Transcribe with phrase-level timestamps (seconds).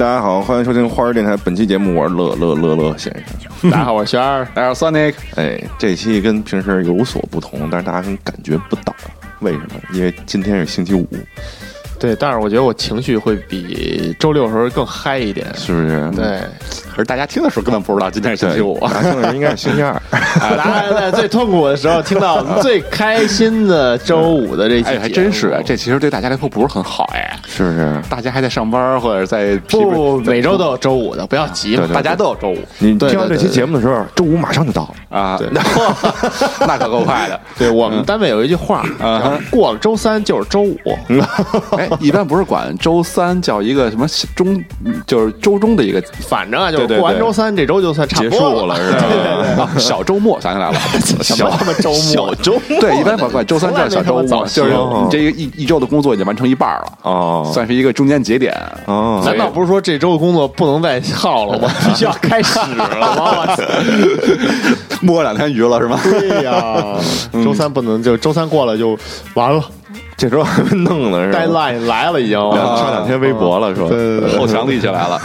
[0.00, 1.36] 哎，大家好，欢迎收听花儿电台。
[1.44, 3.22] 本期节目我是乐乐乐乐先生。
[3.70, 4.48] 大家好，我是轩儿。
[4.54, 5.14] 大家好，Sonic。
[5.36, 8.96] 哎，这期跟平时有所不同，但是大家可能感觉不到，
[9.40, 9.66] 为什么？
[9.92, 11.06] 因为今天是星期五，
[11.98, 16.10] 对，但是我觉得我情绪会比周六时候更嗨一点，是不是？
[16.16, 16.40] 对，
[16.90, 20.00] 可是大家听的时候根本不知道今天是星期五，大家听的时候应该是星期二。
[20.10, 27.38] 大家在最痛苦的时候听到我们最开心的周五的这期还真是，这其实对大家来说不是很好哎。
[27.46, 28.00] 是不是？
[28.08, 32.58] 大家还在上班或者在不每周都有周五的，不要急大家都有周五。
[32.78, 35.18] 你对听完这期节目的时候，周五马上就到了。
[35.18, 35.48] 啊，对。
[36.66, 37.40] 那可够快的。
[37.58, 38.84] 对我们单位有一句话，
[39.50, 40.76] 过了周三就是周五，
[41.76, 44.62] 哎，一般不是管周三叫一个什么中，
[45.06, 48.92] 就是周中的一个反正啊，就过完周三这周就算差不结多束了是
[49.56, 49.64] 吧？
[49.64, 50.78] 啊小周末，想起来了，
[51.22, 51.48] 小
[51.80, 52.80] 周末，小周末。
[52.80, 57.50] 对，一般管管周三叫小周末，就是你这一一周的工作已经完成一半了，哦。
[57.52, 58.54] 算是一个中间节点。
[58.86, 61.68] 哦，难道不是说这周的工作不能再耗了吗？
[61.86, 63.56] 必须 要开始了吗？
[65.00, 65.98] 摸两天鱼了是吗？
[66.02, 66.74] 对呀，
[67.44, 68.98] 周三不能就周三过了就
[69.34, 69.62] 完了。
[70.16, 72.38] 这周还没弄呢是吧？，deadline 来了已经。
[72.38, 74.38] 上两天微博了，说对对对。
[74.38, 75.18] 后墙立起来了。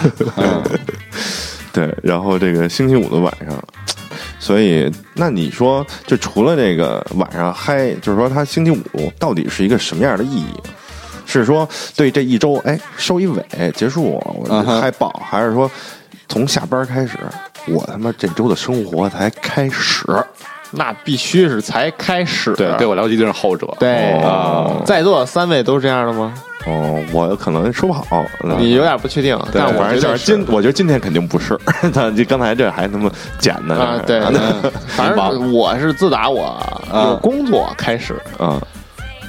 [1.76, 3.62] 嗯对，然后这个星期五的晚上，
[4.40, 10.48] 所以那你说，就除了这个晚上嗨，就是说它星期五到底是一个什么样的意义？
[11.26, 13.44] 是说对这一周哎收一尾
[13.76, 14.22] 结束，
[14.80, 15.70] 嗨爆，还是说
[16.30, 17.18] 从下班开始，
[17.68, 20.06] 我他妈这周的生活才开始？
[20.72, 22.54] 那必须是才开始。
[22.54, 23.68] 对，对我了解一定是后者。
[23.80, 26.34] 对哦在座的三位都是这样的吗？
[26.66, 28.26] 哦，我可能说不好，
[28.58, 30.26] 你有点不确定，对但我反正觉得就是。
[30.26, 31.58] 今，我觉得今天肯定不是。
[31.94, 34.72] 他这刚才这还他妈剪呢啊，对，嗯。
[34.96, 36.58] 反正我是自打我
[36.94, 38.60] 有工作开始，嗯，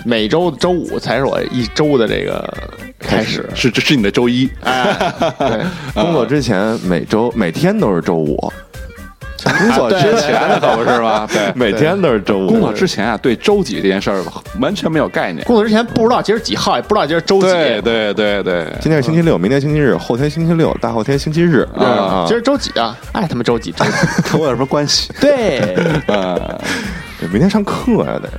[0.05, 2.49] 每周周五才是我一周的这个
[2.99, 3.47] 开始。
[3.55, 4.49] 是这是你的周一，
[5.93, 8.53] 工作之前每周每天都是周五，
[9.45, 11.27] 工作之前的可不是吗？
[11.33, 12.47] 对，每天都是周五。
[12.49, 14.23] 工作之前啊，对周几这件事儿
[14.61, 15.45] 完全没有概念。
[15.45, 17.47] 工作之前不知道今儿几号，也不知道今儿周几。
[17.49, 22.97] 对对对对，今天是星期六，明天星期日，后天星期六，大后天星期日啊今儿周几啊？
[23.13, 23.73] 爱，他妈周几？
[24.31, 25.13] 跟我有什么关系？
[25.21, 25.77] 对，
[26.07, 26.59] 呃，
[27.21, 28.31] 对明天上课呀，得。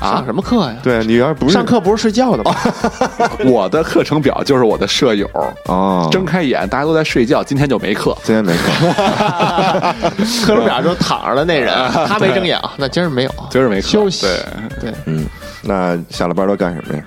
[0.00, 0.76] 上什么课呀？
[0.82, 2.54] 对你要是不是上课不是睡觉的吗？
[3.46, 5.28] 我的课程表就是我的舍友，
[5.66, 8.16] 哦，睁开眼大家都在睡觉，今天就没课。
[8.22, 8.86] 今天没课，
[10.46, 11.74] 课程表就躺着的那人，
[12.06, 14.26] 他没睁眼啊，那今儿没有，今儿没课休息。
[14.26, 15.26] 对对，嗯，
[15.62, 17.02] 那下了班都干什么呀？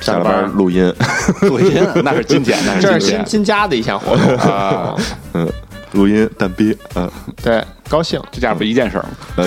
[0.00, 0.92] 下了班班录音，
[1.40, 4.94] 录音那是今天，那是这是新新加的一项活动啊，
[5.32, 5.48] 嗯，
[5.92, 7.10] 录音蛋逼，嗯，
[7.42, 9.10] 对，高兴，这家不一件事儿吗？
[9.36, 9.46] 呃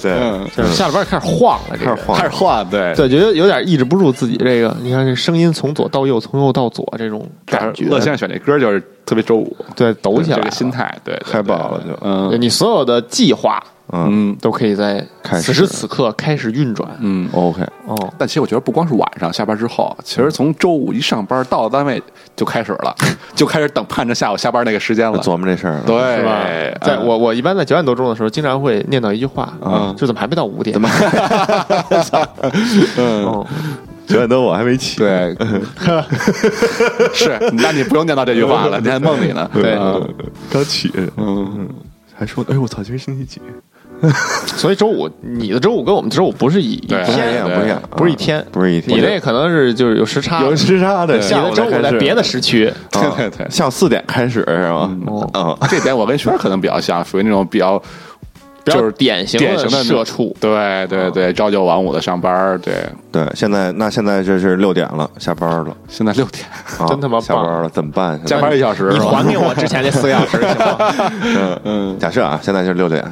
[0.00, 1.94] 对，就是下了班开始晃了，这个。
[1.94, 2.18] 开始晃。
[2.18, 2.94] 开始晃，对。
[2.94, 10.42] 对，觉得有点抑制不住自己这个，你看这声音从左到右，从右到左这种感觉，乐现在选这歌就是特别周五，对抖起来了。
[10.42, 11.92] 这个心，态，对，对嗨爆了就。
[11.94, 12.40] 对嗯。
[12.40, 13.62] 你所有的计划
[13.92, 15.04] 嗯嗯都可以在
[15.40, 16.88] 此时此刻开始运转。
[17.00, 17.28] 嗯。
[17.32, 22.02] ，OK，哦，但其实我觉得不光是晚上下班之后，其实从周五一上班到了单位
[22.36, 22.94] 就开始了，
[23.34, 25.18] 就开始等盼着下午下班那个时间了。
[25.22, 26.44] 琢磨这事儿，对，是吧？
[26.86, 30.72] 在嗯我我一般在九点多钟的时候，经常会念叨一句话，嗯就怎么还没到五点？
[30.74, 30.88] 怎么？
[32.98, 33.44] 嗯，
[34.06, 35.36] 九点多我还没起，对，
[37.12, 39.48] 是，那你不用念叨这句话了，你在梦里呢。
[39.52, 40.06] 对嗯
[40.50, 41.68] 刚起，嗯，
[42.14, 43.40] 还说，哎呦我操，今天星期几？
[44.56, 51.92] 所以周五你的周五跟我们的周五不是一一对不太一样，天，不一样，不是一天，不是一天，你那可能是就是有时差，有时差的，你下午的周五才开始。
[51.92, 52.72] 在别的时区。
[52.90, 54.96] 对对对，下午四点开始是吗？
[55.06, 55.30] 哦。
[55.34, 57.80] 嗯，这点我跟轩儿可能比较像，属于那种比较
[58.64, 62.74] 就是典型典型的社畜，对对对，朝九晚五的上班，对，
[63.10, 66.44] 对，现在那现在这是六点了，下班了，现在六点。
[66.78, 67.20] 啊真他妈棒。
[67.22, 68.20] 下班了，怎么办？
[68.24, 70.76] 加班一小时，你还给我之前那四个小时行吗？
[71.24, 73.02] 嗯嗯，假设啊，现在是六点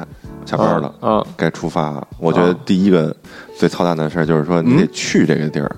[0.47, 2.07] 下班了，嗯，该出发了。
[2.17, 3.13] 我觉得第一个
[3.57, 5.69] 最操蛋的事儿就是说，你得去这个地儿，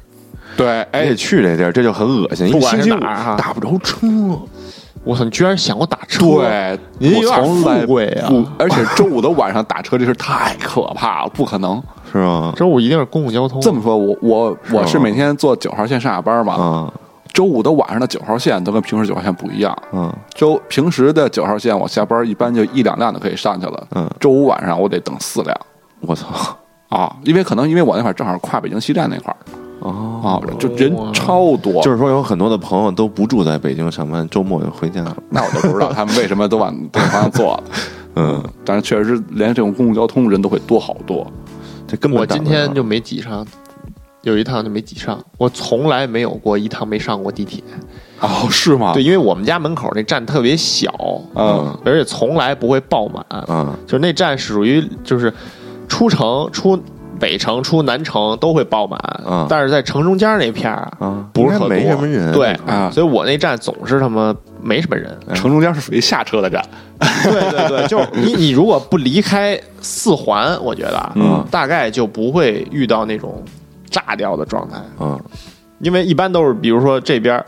[0.56, 2.50] 对，你哎得，去这地儿，这就很恶心。
[2.52, 4.08] 不管是一星期五哪儿哈打不着车，
[5.04, 6.26] 我操，你居然想过打车？
[6.26, 11.82] 对，我您有点从来富贵啊不，而且周五的晚上打车这事太可怕了，不可能。
[12.12, 12.54] 是吗？
[12.56, 13.62] 周五一定是公共交通。
[13.62, 16.94] 这么说，我我我是每天坐九号线上下班嘛，啊
[17.34, 19.76] 周五的晚上的九号线都跟平时九号线不一样。
[19.94, 23.88] 嗯周平时的九号线，我下班一般就一两辆就可以上去了。
[23.92, 25.56] 嗯，周五晚上我得等四辆
[26.02, 26.28] 我操
[26.90, 29.38] 啊，因为可能因为我那块儿正好跨北京西站那块儿
[29.82, 30.28] 哦，啊，
[30.60, 31.82] 就人超多。
[31.82, 35.16] 就是说有很多的朋友都不住在北京上班，周末就回家了。
[35.30, 37.64] 那我就不知道 他们为什么都往这个方向做了。
[38.16, 41.26] 嗯，但是确实连这种公共交通人都会多好多。
[41.88, 43.46] 这根本我今天就没挤上，
[44.24, 45.18] 有一趟就没挤上。
[45.38, 47.64] 我从来没有过一趟没上过地铁，
[48.20, 48.92] 哦，是吗？
[48.94, 50.92] 对，因为我们家门口那站特别小，
[51.36, 53.74] 嗯，而且从来不会爆满，嗯。
[53.86, 55.34] 就是那站属于就是
[55.88, 56.78] 出城出
[57.20, 59.46] 北城出南城都会爆满，嗯。
[59.50, 62.32] 但是在城中间那片儿啊不是特多，没什么人。
[62.34, 65.18] 对啊所以我那站总是他妈没什么人。
[65.34, 66.62] 城中间是属于下车的站，
[67.24, 71.46] 对对对，就是 你你如果不离开四环，我觉得啊嗯。
[71.50, 73.42] 大概就不会遇到那种
[73.90, 75.20] 炸掉的状态，嗯
[75.80, 77.46] 因为一般都是比如说这边儿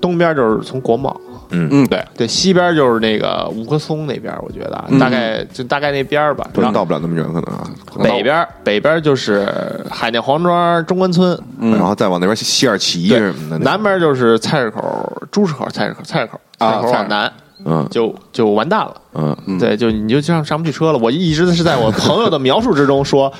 [0.00, 1.20] 东边就是从国贸。
[1.54, 6.48] 嗯，嗯，对，对，西边就是那个五棵松那边，我觉得大概就大概那边儿吧。
[6.54, 7.68] 不能然到不了那么远，可能啊。
[8.02, 9.46] 北边北边就是
[9.90, 17.30] 海淀黄庄中关村，嗯然后再往那边西二旗对什么的，南边就是菜市口、朱市口、菜市口、菜市口，啊菜市口往南
[17.66, 18.94] 嗯就就完蛋了。
[19.12, 20.98] 嗯嗯对，就你就上上不去车了。
[20.98, 23.30] 我一直是在我朋友的描述之中说。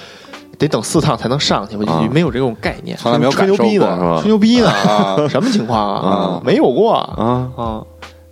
[0.62, 6.42] 得等四趟才能上去，我啊就没有这种概念，从来没有吹牛逼呢，吹牛逼呢，啊 什么情况啊啊？
[6.44, 7.82] 没有过啊啊。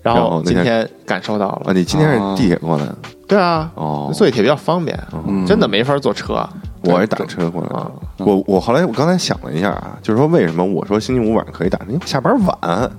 [0.03, 1.62] 然后今天感受到啊！
[1.67, 2.97] 了，你今天是地铁过来的
[3.29, 4.11] 对啊，哦？
[4.15, 6.49] 坐地铁比较方便，嗯真的没法坐车。
[6.82, 8.25] 我是打车过来。
[8.25, 11.79] 我我后来我刚才想了一下啊，就是说为什么我说星期五晚上可以打？
[11.88, 12.91] 因为下班晚，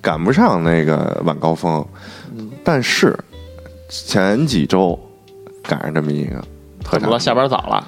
[0.00, 1.84] 赶不上那个晚高峰。
[2.64, 3.16] 但是
[3.88, 4.98] 前几周
[5.62, 6.42] 赶上这么一个
[6.82, 7.20] 特么了？
[7.20, 7.86] 下班早了？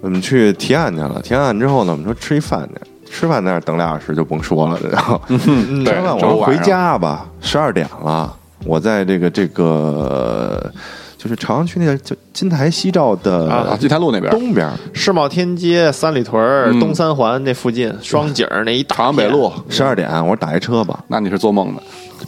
[0.00, 8.32] 我们去提案去了，提完案之后呢，我们说吃一饭去，吃饭在那儿等俩小时就甭说了，然后吃完我说回家吧，十二点了，
[8.64, 10.70] 我在这个这个
[11.16, 16.78] 就是朝阳区那个叫金台西照的啊，金台路那边，东边，世贸天阶、三里屯、嗯。
[16.78, 21.82] 东三环那附近，双井那一大朝阳北路，十二点，我说打一车吧，那你是做梦的，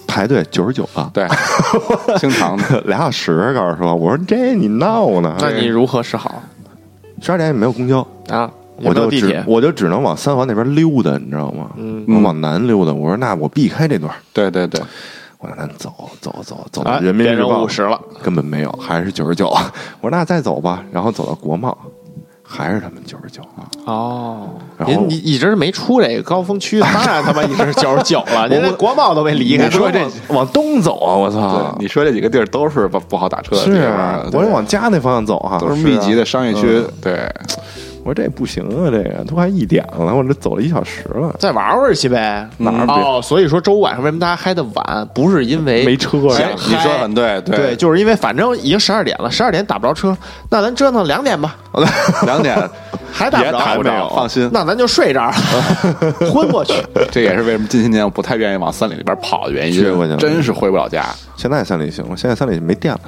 [0.06, 1.28] 排队九十九啊，对，
[2.18, 5.36] 经常的， 俩小时，告诉说，我说这你闹呢？
[5.38, 6.42] 那你如何是好
[7.20, 8.50] 十二点也没有公交，啊？
[8.80, 11.70] 我就地铁，我就只能往三环那边溜达，你知道吗？
[11.76, 12.04] 嗯。
[12.06, 14.80] 我往南溜达，我说那我避开这段，对对对，
[15.38, 19.48] 我让他走走走走啊，到人民变成日报五十了，根本没有，还是九十九。
[20.00, 21.76] 我说那再走吧，然后走到国贸，
[22.50, 23.68] 还是他们九十九啊。
[23.84, 24.48] 哦，
[24.86, 37.30] 您你一直没出这个高峰区， 当然他妈一直是九十九了， 您连国贸都没离开，你说这往往东走啊，我操！，你说这几个地儿都是不不好打车的是地啊方，，我得往家那方向走哈，都是密集的商业区嗯，对，
[38.08, 42.48] 我说这不行啊，这个都快一点了，我这走了一小时了，再玩玩去呗。
[42.56, 50.16] 哪儿哦，所以说周五晚上为什么大家嗨的晚，不是因为没车想呀你说的很对，对，就是因为反正已经十二点了，十二点打不着车，
[50.50, 51.54] 那咱折腾两点吧，
[52.24, 52.56] 两点
[53.12, 56.72] 还打不着，打不着，放心，那咱就睡这儿了，昏过去。
[57.12, 61.04] 这也是为什么近些年我不太愿意往三里那边跑的原因撅过去了，真是回不了家。
[61.36, 63.00] 现在三里行了，现在三里没电了，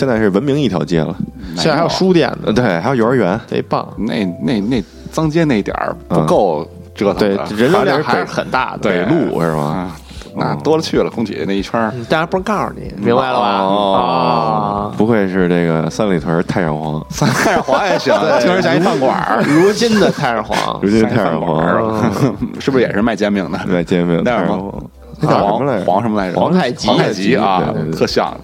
[0.00, 1.14] 现在是文明一条街了，
[1.56, 3.86] 现在还有书店呢，呃，对，还有幼儿园，贼棒。
[3.98, 4.82] 那那那
[5.12, 8.78] 脏街那点儿不够折腾对，，人流量还是很大的。
[8.78, 9.62] 对北路是吧？
[9.62, 9.92] 啊，
[10.34, 11.92] 那多了去了，空姐那一圈儿。
[11.94, 13.58] 嗯，但是不能告诉你，明白了吧？
[13.58, 14.90] 哦。
[14.90, 20.80] 啊，不愧是这个三里屯太上皇，太上皇也行， 听着像一饭馆儿，如今的太上皇。
[20.80, 22.10] 如，今太上皇，
[22.58, 23.60] 是不是也是卖煎饼的？
[23.68, 24.82] 卖煎饼，太上皇，
[25.20, 25.84] 那叫什么来着？
[25.84, 26.38] 黄黄什么来着？
[26.38, 28.34] 皇太极皇太极啊特像。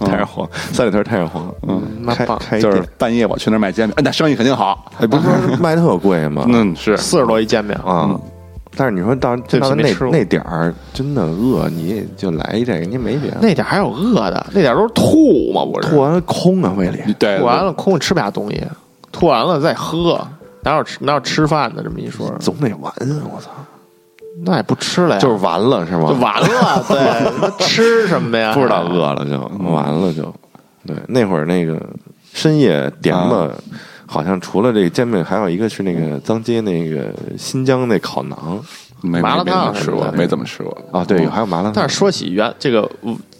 [0.00, 4.90] 太上皇，三里屯太上皇，嗯， 开那棒就是，半夜我去那儿卖煎饼，哎那生意肯定好。
[4.98, 6.44] 哎，不是说卖特贵吗？
[6.50, 8.18] 嗯，是四十多一煎饼啊。
[8.76, 13.36] 但是你说到到那那点儿真的饿，你也就来一这个，你没别的。
[13.40, 15.88] 那点儿还有饿的，那点儿都是吐嘛，不是？
[15.88, 17.14] 吐完了空啊，胃里。
[17.16, 18.60] 对，吐完了空吃不下东西，
[19.12, 20.20] 吐完了再喝，
[20.64, 21.84] 哪有吃哪有吃饭的？
[21.84, 23.22] 这么一说，总得完啊！
[23.32, 23.50] 我操，
[24.44, 26.08] 那也不吃了呀，就是完了是吗？
[26.08, 26.84] 就完了。
[26.88, 28.52] 对，那吃什么呀？
[28.54, 29.38] 不知道饿了就
[29.70, 30.34] 完了就。
[30.86, 31.80] 对，那会儿那个
[32.32, 33.48] 深夜点吧，
[34.06, 38.60] 好像除了这个煎饼，还有一个是那个脏街那个新疆那烤馕
[39.00, 40.78] 没麻辣没没怎么吃过，没怎么吃过。
[40.92, 42.90] 啊，对，还有麻辣烫但是说起原这个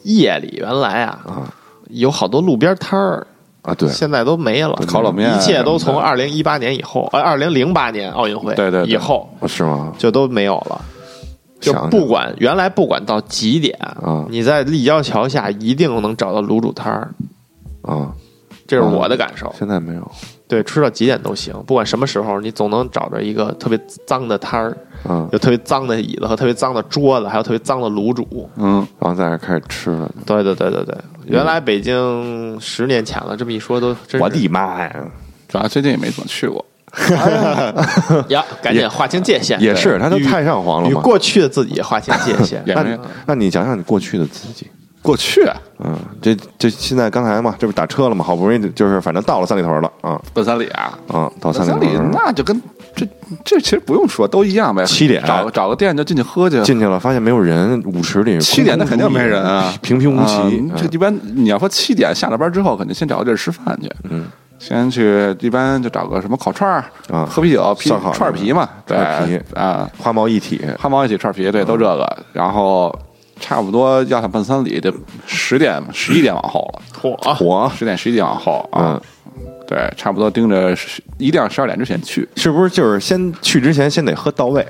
[0.05, 1.53] 夜里原来啊，啊
[1.91, 3.27] 有好多路边摊儿，
[3.65, 8.93] 啊，对，现在都没了，烤冷面啊一切都从二零一八年以后，呃，二零零八年奥运会对对对。
[8.93, 9.93] 以后是吗？
[9.99, 10.81] 就都没有了。
[11.61, 14.27] 就不管原来不管到几点，啊。
[14.29, 17.15] 你在立交桥下一定能找到卤煮摊儿，
[17.81, 18.13] 啊，
[18.67, 19.51] 这是我的感受。
[19.59, 20.13] 现在没有。
[20.47, 24.77] 对，吃到几点都行，不管什么时候，你总能找着一个特别脏的摊儿，
[25.09, 28.47] 啊，有特别脏的椅子和特别脏的桌子，还有特别脏的卤煮。
[28.57, 30.11] 嗯，然后在这开始吃了。
[30.27, 30.95] 对对对对对，
[31.27, 34.95] 原来北京十年前了，这么一说都真是我的妈呀！
[35.49, 36.65] 主要最近也没怎么去过。
[38.29, 39.61] 呀，赶紧划清界限。
[39.61, 41.01] 也是，他都太上皇了与嘛。
[41.01, 42.63] 过去的自己划清界限。
[42.67, 44.71] 也没那你那你讲讲你过去的自己。
[45.03, 45.47] 过去
[45.81, 52.59] 嗯，这这现在刚才嘛，这不打车了嘛，好不容易就是反正到了三里屯了啊奔三里啊，嗯，到三里那就跟
[52.95, 53.07] 这
[53.45, 54.85] 这其实不用说，都一样呗。
[54.85, 56.63] 七点找个找个店就进去喝去。
[56.63, 60.35] 进去了，发现没有人，舞池里七点那肯定没人啊，平平无奇。
[60.35, 63.91] 啊这一般你要说七点下了班之后，肯定先找个地儿吃饭去。
[64.11, 64.27] 嗯，
[64.59, 72.25] 先去一般就找个什么烤串儿啊喝啤酒，啤串儿皮嘛，对串儿皮啊，花毛一体，花毛一体串儿皮，对，都这个。
[72.33, 72.97] 然后
[73.41, 74.93] 差不多要想奔三里，得
[75.27, 79.01] 十点十一点往后了，嚯，火十点十一点往后啊嗯。
[79.67, 82.29] 对，差不多盯着十一定要十二点之前去。
[82.37, 84.67] 是不是就是先去之前先得喝到位？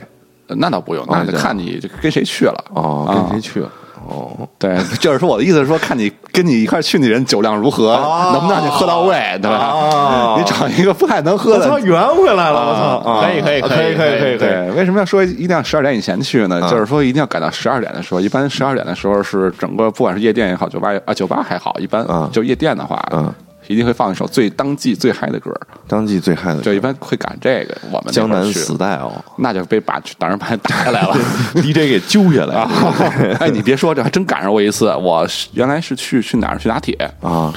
[0.47, 3.71] 呃那倒不用，那就看你跟谁去了哦，啊跟谁去了？
[4.07, 9.71] 哦，对， 就是说我的意思是说，看你跟你一块去的人酒量如何，哦能不能让你喝到位，对吧？
[9.73, 11.81] 哦你找一个不太能喝的。
[11.81, 12.61] 圆回来了！
[12.69, 14.37] 我操，啊可以可以可以可以可以。
[14.37, 16.61] 对，为什么要说一定要十二点以前去呢？
[16.63, 18.21] 啊就是说一定要赶到十二点的时候。
[18.21, 23.33] 一般十二点的时候是整个不管是夜店也好，酒吧也啊酒吧还好，一般啊就夜店的话，嗯，
[23.67, 25.53] 一定会放一首最当季最嗨的歌，
[25.89, 27.77] 当季最嗨的歌就一般会赶这个。
[27.91, 31.17] 我们江南 style 那就被把当时把人打下来了。
[31.57, 32.71] DJ 给揪下来了！
[33.41, 34.95] 哎，你别说，这还真赶上过一次。
[34.97, 36.59] 我原来是去去哪儿？
[36.59, 37.53] 去拿铁，啊！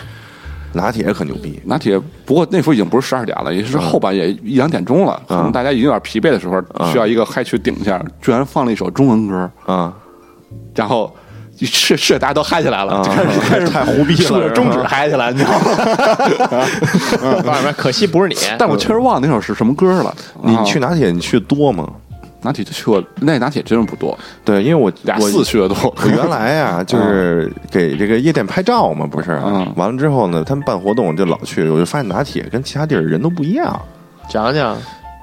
[0.74, 2.00] 拿铁可牛逼，拿铁。
[2.26, 6.62] 不过那时候已经不是十二点了，也是后半夜一两点钟了，可能大家已经有点疲惫的时候，
[6.92, 8.04] 需要一个嗨曲顶一下。
[8.22, 9.94] 居然放了一首中文歌，啊
[10.76, 11.14] 然后
[11.66, 15.52] 是是大家都嗨起来了，开始 开始太胡逼了竖着中指嗨起来，你知道
[17.44, 17.74] 吗？
[17.76, 18.36] 可惜不是你。
[18.60, 20.14] 但我确实忘了那首是什么歌了。
[20.44, 21.88] 你啊去拿铁你去的多吗？
[22.44, 25.76] 拿铁就去过，那拿铁真是不多，对，因为我俩我四去的多。
[26.04, 29.32] 我原来呀，就是给这个夜店拍照嘛，不是？
[29.44, 33.78] 嗯完了之后呢，他们办活动就老去，我就发现拿铁跟其他地儿人都不一样，
[34.30, 34.78] 讲讲，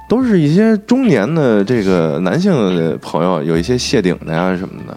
[0.09, 4.97] 都是一些中年的这个男性的朋友，有一些谢顶的呀什么的。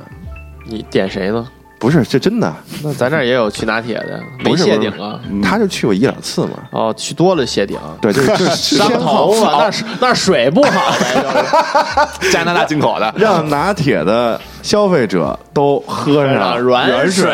[0.69, 1.47] 你点谁呢？
[1.79, 5.19] 不是，这真的，那咱这儿也有去拿铁的，没谢顶啊。
[5.43, 6.53] 他就去过一两次嘛。
[6.71, 10.91] 哦，去多了谢顶，对，就是 就是伤先头发，那是那是水不好
[12.31, 17.31] 加拿大进口的，让拿铁的消费者都喝上软水。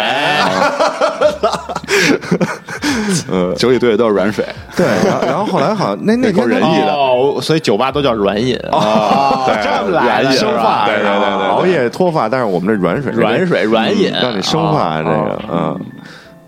[3.31, 4.45] 呃， 酒里兑的都是软水。
[4.75, 6.93] 对，然后然后后来好像那那天 仁义的。
[6.93, 8.55] 哦，所以酒吧都叫软饮。
[8.71, 10.57] 啊，对这么来的软饮生发。
[10.59, 11.47] 是吧对对对对对。
[11.47, 14.13] 熬夜脱发，但是我们这软水软水软饮。
[14.21, 15.79] 让你生发这哦个，嗯。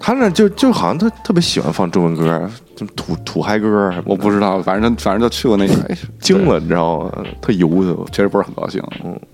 [0.05, 7.12] 他那就就好像他特别喜欢放中文歌，就土土嗨歌我不知道，反正反正就去过那个，哎，惊了，你知道吗？
[7.41, 9.19] 特油的，确实不是很高兴，嗯，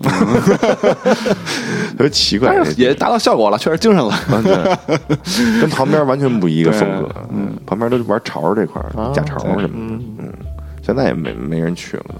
[1.92, 4.18] 特别奇怪，但是也达到效果了，确实精神了。
[4.30, 4.78] 完全
[5.60, 7.06] 跟旁边完全不一个风格。
[7.30, 10.04] 嗯，旁边都是玩潮这块儿，假潮什么的。
[10.20, 10.32] 嗯，
[10.82, 12.14] 现在也没没人去了都。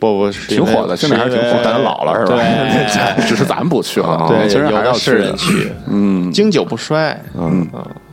[0.00, 7.20] 不不挺火的，现在还是挺火，但老了是吧对 只是咱们不去了，啊对，其实还是要去，嗯，经久不衰。
[7.36, 7.66] 嗯，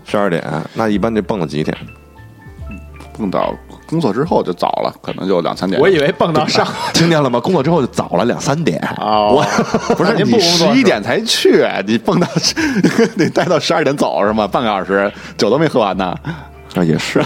[0.05, 1.75] 十二点，那一般得蹦到几点？
[3.17, 3.53] 蹦到
[3.87, 5.81] 工作之后就早了，可能就两三点。
[5.81, 7.39] 我以为蹦到上 听见了吗？
[7.39, 8.77] 工作之后就早了两三点。
[8.97, 9.41] 哦，
[9.95, 12.27] 不是你您不工作十一点才去，你蹦到
[13.15, 14.45] 你待到十二点走是吗？
[14.45, 16.13] 半个小时，酒都没喝完呢。
[16.75, 17.24] 啊，也是，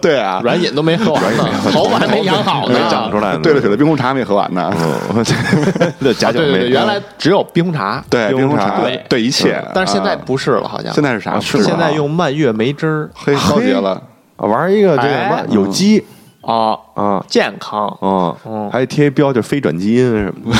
[0.00, 3.40] 对啊，软饮都没喝完呢，头发还没养好呢，没长出来呢。
[3.42, 4.72] 对了，水的冰红茶没喝完呢。
[5.14, 5.24] 嗯，
[6.02, 6.68] 这假酒没。
[6.68, 11.38] 原来只有冰红茶，对，冰红茶冰红茶，对对一切，但是现在啊不是了，好像现在是啥？
[11.40, 14.02] 是现在用蔓越莓汁儿嘿高级了，
[14.36, 16.04] 玩一个这个什么哎有机
[16.42, 17.86] 啊，啊健康。
[18.00, 20.52] 啊嗯，还贴一标就非转基因什么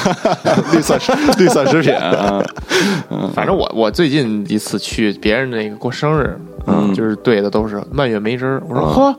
[0.44, 0.56] 的。
[0.72, 2.42] 绿色食绿色食品啊，
[3.34, 8.62] 反正我我最近一次去别人那个过生日，嗯就是兑的都是蔓越莓汁儿。
[8.68, 9.18] 我说嗯呵，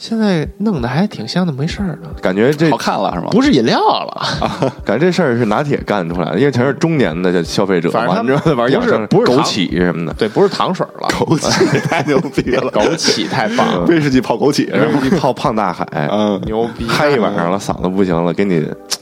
[0.00, 3.28] 现在弄得还挺像那么回事儿呢，感觉这好看了是吗？
[3.32, 4.72] 不是饮料了。
[4.82, 16.86] 感觉这事儿是拿铁干出来的，因为全是中年的这消费者嘛，反正玩养生不是枸杞什么的，对，不是糖水了，枸杞 太牛逼了， 枸杞太棒了，威士忌泡枸杞威士忌泡胖大海，嗯，牛逼！
[16.88, 18.54] 嗨一晚上了，嗓子不行了，给你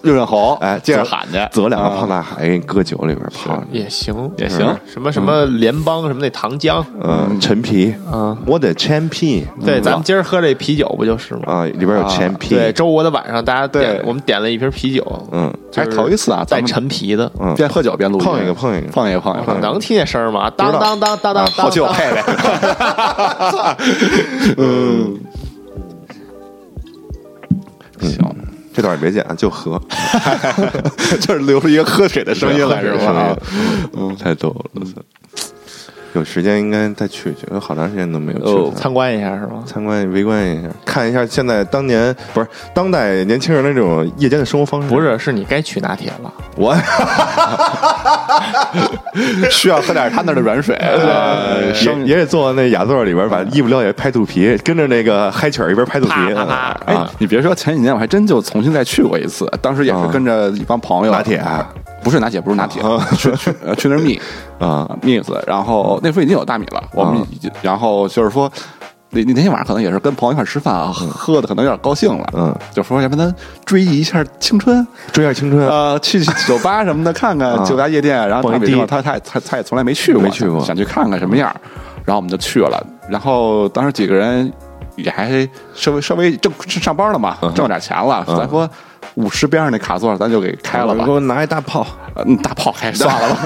[0.02, 4.28] 润润喉，哎，接着喊去，择两个胖大海给你搁酒里边泡，也行。
[4.36, 4.76] 也行。
[4.84, 11.42] 什么什么联邦什么那糖浆，嗯，陈皮，嗯，我的陈皮，对，咱们今儿喝这啤酒不就是吗？
[11.46, 18.88] 啊，里边有陈皮，对，周五的晚上大家点对，我们点了一瓶啤酒，嗯还是头一次啊，带陈皮的，嗯，边喝酒边录，碰一个碰一个。
[18.88, 20.50] 碰一个碰一个，能听见声儿吗？
[20.56, 22.24] 当当当当当当，后期我配呗。
[24.56, 25.18] 嗯，
[28.00, 28.18] 行，
[28.74, 29.80] 这段也别剪，就喝，
[31.20, 33.36] 就是留出一个喝水的声音来 是吧？
[33.96, 34.82] 嗯，太逗了，
[36.14, 38.72] 有时间应该再去去，有好长时间都没有去哦。
[38.76, 39.62] 参观一下是吗？
[39.66, 44.88] 参观围观一下，看一下现在当年不是当代年轻人的这种夜间的生活方式。
[44.88, 46.32] 不是，是你该去拿铁了。
[46.56, 46.74] 我，
[49.50, 61.68] 需要喝点他那儿的软水， 呃也也得坐那雅座里边，把衣服撩起来拍肚皮，跟着那个嗨曲儿一边拍肚皮啪啪啪哎啊，，你别说，前几年我还真就重新再去过一次，当时也是啊跟着一帮朋友，拿铁啊
[62.02, 62.98] 不是拿铁，不是拿铁，啊。
[63.16, 64.20] 去去呃去那儿觅
[64.58, 64.88] 啊。
[65.02, 68.50] 蜜子，然后那时候已经有大米了，我们已经，然后就是说。
[69.10, 77.64] 那那天晚上可能也是跟朋友一块吃饭啊，喝的可能有点高兴了，嗯，就说要不咱追忆一下青春，追下青春，呃，去去酒吧什么的看看啊。
[77.64, 78.52] 酒吧夜店，然后
[78.86, 80.58] 他他他他也从来没去过，没去过。
[80.58, 81.50] 想想去看看什么样，
[82.04, 84.52] 然后我们就去了，然后当时几个人
[84.96, 87.50] 也还稍微稍微挣上班了嘛，嗯。
[87.54, 88.36] 挣了点钱了，嗯。
[88.36, 88.68] 咱说
[89.18, 91.04] 舞池边上那卡座咱就给开了吧。
[91.04, 91.84] 给，我拿一大炮，
[92.14, 93.40] 嗯，大炮开算了吧，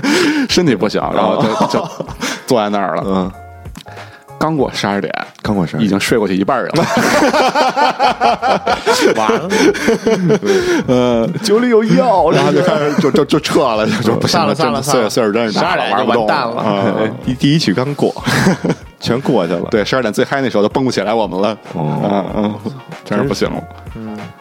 [0.48, 1.88] 身体不行，然后就就
[2.46, 3.30] 坐在那儿了，嗯，
[4.38, 6.74] 刚过十二点，刚过十二已经睡过去一半儿了，
[9.16, 9.48] 完了，
[10.86, 16.56] 呃，酒里有药，然后就开始就就就撤了，就 就不行散了散了真岁岁数真是大了，12点就玩不动完蛋了。
[16.62, 16.94] 啊。
[17.24, 18.14] 第第一曲刚过，
[19.00, 19.66] 全过去了。
[19.70, 22.00] 对，十二点最嗨那时候都蹦不起来我们了，哦。
[22.04, 22.54] 嗯嗯，
[23.04, 23.60] 真是不行了。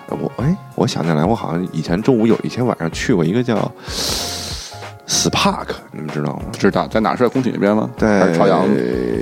[0.10, 3.56] 我哎，我想起来，我好像以前中午有一天晚上去过一个叫
[5.08, 6.42] SPARK，你们知道吗？
[6.52, 7.12] 不知道在哪？
[7.12, 7.90] 儿是在工体那边吗？
[8.00, 8.66] 还在朝阳？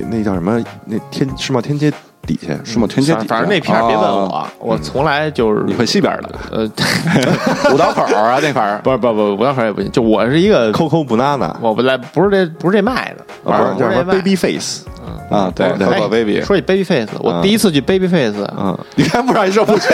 [0.10, 0.62] 那叫什么？
[0.86, 1.92] 那天世贸天阶
[2.25, 2.54] 底下。
[2.63, 3.25] 世贸天阶底下。
[3.27, 4.48] 反正那片儿别问哦。
[4.60, 6.30] 我，我从来就是你会西边的。
[6.51, 6.70] 呃，
[7.72, 8.80] 五道口啊那块儿。
[8.84, 14.86] 不是不不不，我那会儿也不行，就我是一个，Coco Banana，我不来，不是这不是这卖的，不是叫什么不是这卖 Baby Face，
[15.30, 16.42] 啊，对，哎叫做 baby。
[16.42, 17.42] 说起 Baby Face，我嗯。
[17.44, 19.94] 第一次去 Baby Face，嗯，你看不让你说不去，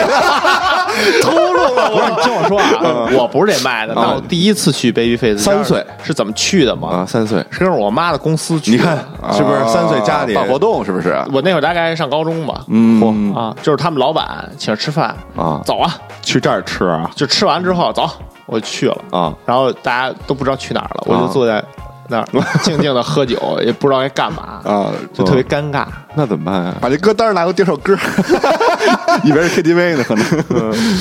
[1.22, 1.90] 秃噜了。
[1.90, 7.06] 不是，你听我说啊，我不是这卖的，那我第一次去 Baby Face，三岁是怎么去的啊，吗？
[7.06, 8.76] 三岁，是跟着我妈的公司去的。
[8.76, 8.96] 你看
[9.32, 11.18] 是不是三岁家里办活动是不是？
[11.32, 18.08] 我那会儿大概上高中吧，嗯啊，就是他们老板请吃饭啊走啊，去这儿吃啊就吃完之后走，
[18.46, 21.62] 我就去了，啊然后大家都不知道去哪儿了，我就啊坐在
[22.08, 22.26] 那儿
[22.62, 25.86] 静静的喝酒，也不知道该干嘛，啊，就特别尴尬。
[26.14, 26.74] 那怎么办啊？
[26.80, 27.96] 把这歌单儿拿给我点首歌，
[29.24, 30.24] 以为是 KTV 呢，可能。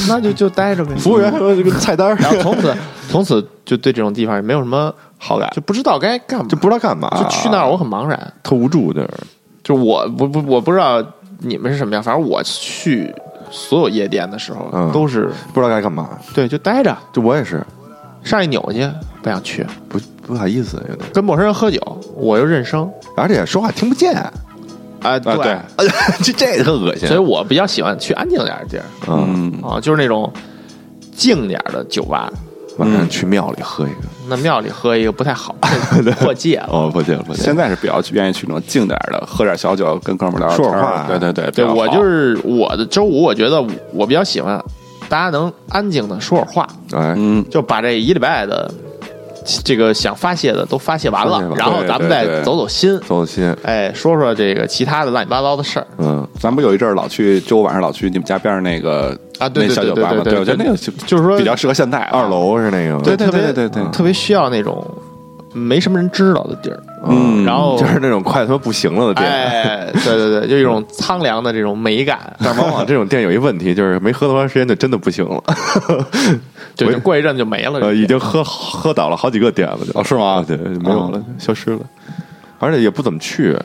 [0.07, 0.95] 那就就待着呗。
[0.95, 2.75] 服务员说这个菜单，然后从此
[3.09, 5.49] 从此就对这种地方也没有什么好感。
[5.53, 8.33] 就不知道该干嘛，就不知道干嘛，就去那儿我很茫然。
[8.43, 9.09] 特无助，就是
[9.63, 11.03] 就我不不我不知道
[11.39, 13.13] 你们是什么样，反正我去
[13.49, 14.91] 所有夜店的时候、嗯。
[14.91, 16.09] 都是不知道该干嘛。
[16.33, 17.63] 对就待着，就我也是。
[18.23, 18.87] 上一扭去
[19.23, 21.79] 不想去，不不好意思，有点，跟陌生人喝酒
[22.15, 22.87] 我又认生。
[23.17, 24.13] 而且说话听不见，
[25.01, 25.57] 啊、对，对。
[26.23, 27.07] 这这特恶心。
[27.07, 30.31] 所以我比较喜欢去安静点的地儿嗯，嗯，啊，就是那种
[31.15, 32.31] 静点的酒吧。
[32.77, 35.53] 晚上去庙里喝一个，那庙里喝一个不太好，
[36.05, 36.69] 这破戒了。
[36.71, 43.61] 哦，不见了，不见现在是比较愿意去那种静点儿的，喝点小酒，跟哥们儿聊聊说话对对对，对我就是我的周五，我觉得
[43.93, 44.59] 我比较喜欢
[45.09, 48.73] 大家能安静的说会儿话，哎，嗯，就把这一礼拜的
[49.63, 55.87] 这个想发泄的都发泄完了然后咱们再走走心，走走心，哎，说说这个其他的乱七八糟的事儿。
[55.97, 60.21] 嗯，咱不有一阵儿老去周五晚上老去你们家边上那个啊对小酒吧吗？
[60.23, 64.85] 对对对我觉得那个就就是说比较适合现在啊二楼是那个，对对特别对对对特别需要那种
[65.53, 67.43] 没什么人知道的地儿，嗯。
[67.45, 69.27] 然后就是那种快他妈不行了的店。
[69.29, 75.43] 哎，对对对，就一种苍凉的这种美感， 但往往这种店有一问题，就是没喝多长时间就真的不行了，
[76.75, 78.17] 就过一阵就没了，呃，已经。
[78.21, 79.99] 喝喝倒了好几个店了，就。
[79.99, 80.25] 哦是吗？
[80.25, 81.79] 啊对，没有了，消失了，
[82.59, 83.57] 而且也不怎么去。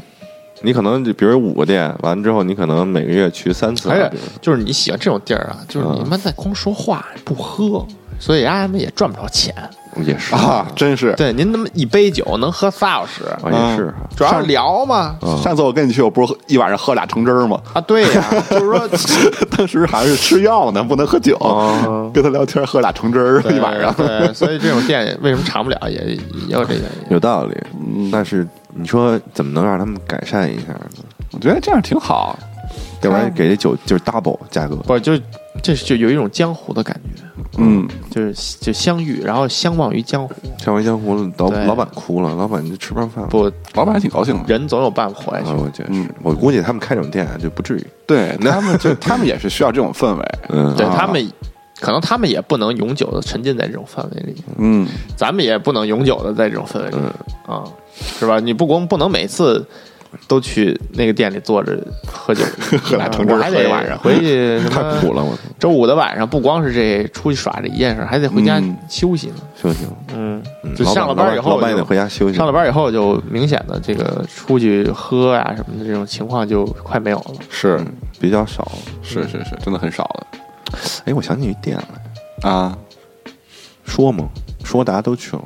[0.62, 7.86] 你可能就比如五个店，完了之后你可能每个月去三次，而且就是你喜欢这种地儿啊，就是你妈在光说话不喝，
[8.18, 9.54] 所以他们也赚不着钱。
[10.04, 11.12] 也是啊，真是。
[11.14, 15.16] 对，您那么一杯酒能喝仨小时，啊也是主要是聊嘛。
[15.22, 17.60] 嗯上次我跟你去，我不是一晚上喝俩橙汁儿吗？
[17.72, 18.88] 啊，对呀， 就是说，
[19.56, 21.36] 当时好像是吃药呢，不能喝酒。
[21.40, 23.92] 哦跟他聊天喝俩橙汁儿一晚上。
[23.94, 27.06] 对，所以这种店为什么长不了，也也有这个原因。
[27.10, 27.54] 有道理。
[28.10, 30.80] 但是你说怎么能让他们改善一下呢？
[31.32, 32.38] 我觉得这样挺好。
[33.02, 35.12] 要不然给这酒就是 double 价格，不，就
[35.62, 37.22] 这就有一种江湖的感觉，
[37.58, 40.34] 嗯，就是就相遇，然后相忘于江湖。
[40.58, 43.26] 相忘于江湖老老板哭了，老板就吃不上饭。
[43.28, 44.44] 不，老板还挺高兴的。
[44.46, 45.56] 人总有办法活下去啊，。
[45.58, 47.86] 我觉得嗯是，我估计他们开这种店就不至于。
[48.06, 50.24] 对他们就 他们也是需要这种氛围。
[50.50, 51.32] 嗯，啊对他们，
[51.80, 57.64] 可能他们也不能永久的沉浸在这种氛围里，嗯，咱们也不能永久的在这种氛围里嗯，啊，
[58.18, 58.38] 是吧？
[58.40, 59.66] 你不光不能每次
[60.28, 61.76] 都去那个店里坐着
[62.06, 62.44] 喝酒，
[62.82, 65.36] 喝俩橙汁喝一晚上回去 太苦了，我！
[65.58, 69.34] 周五的晚上，不光是这出去耍这一件事，还得回家嗯休息呢。
[69.54, 72.36] 休息，嗯，嗯就上了班以后就老板也得回家休息。
[72.36, 77.34] 上了班以后就明显的这个出去喝呀、什么的这种情况就快没有了。
[77.50, 77.80] 是
[78.20, 78.70] 比较少。
[79.02, 80.26] 是是是，真的很少了
[81.04, 81.76] 哎，我想起一店
[82.42, 82.76] 来，啊。
[83.84, 84.28] 说嘛？
[84.64, 85.42] 说大家都去了，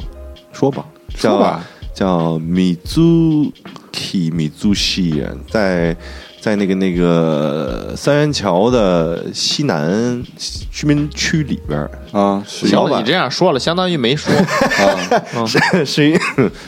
[0.50, 1.60] 说吧，叫
[1.94, 3.52] 叫米租
[3.92, 5.96] k 米租西，在
[6.40, 10.22] 在那个那个三元桥的西南
[10.70, 12.66] 居民区里边儿，啊，是。
[12.66, 14.32] 行了，老板你这样说了，相当于没说。
[14.34, 16.18] 啊，是是一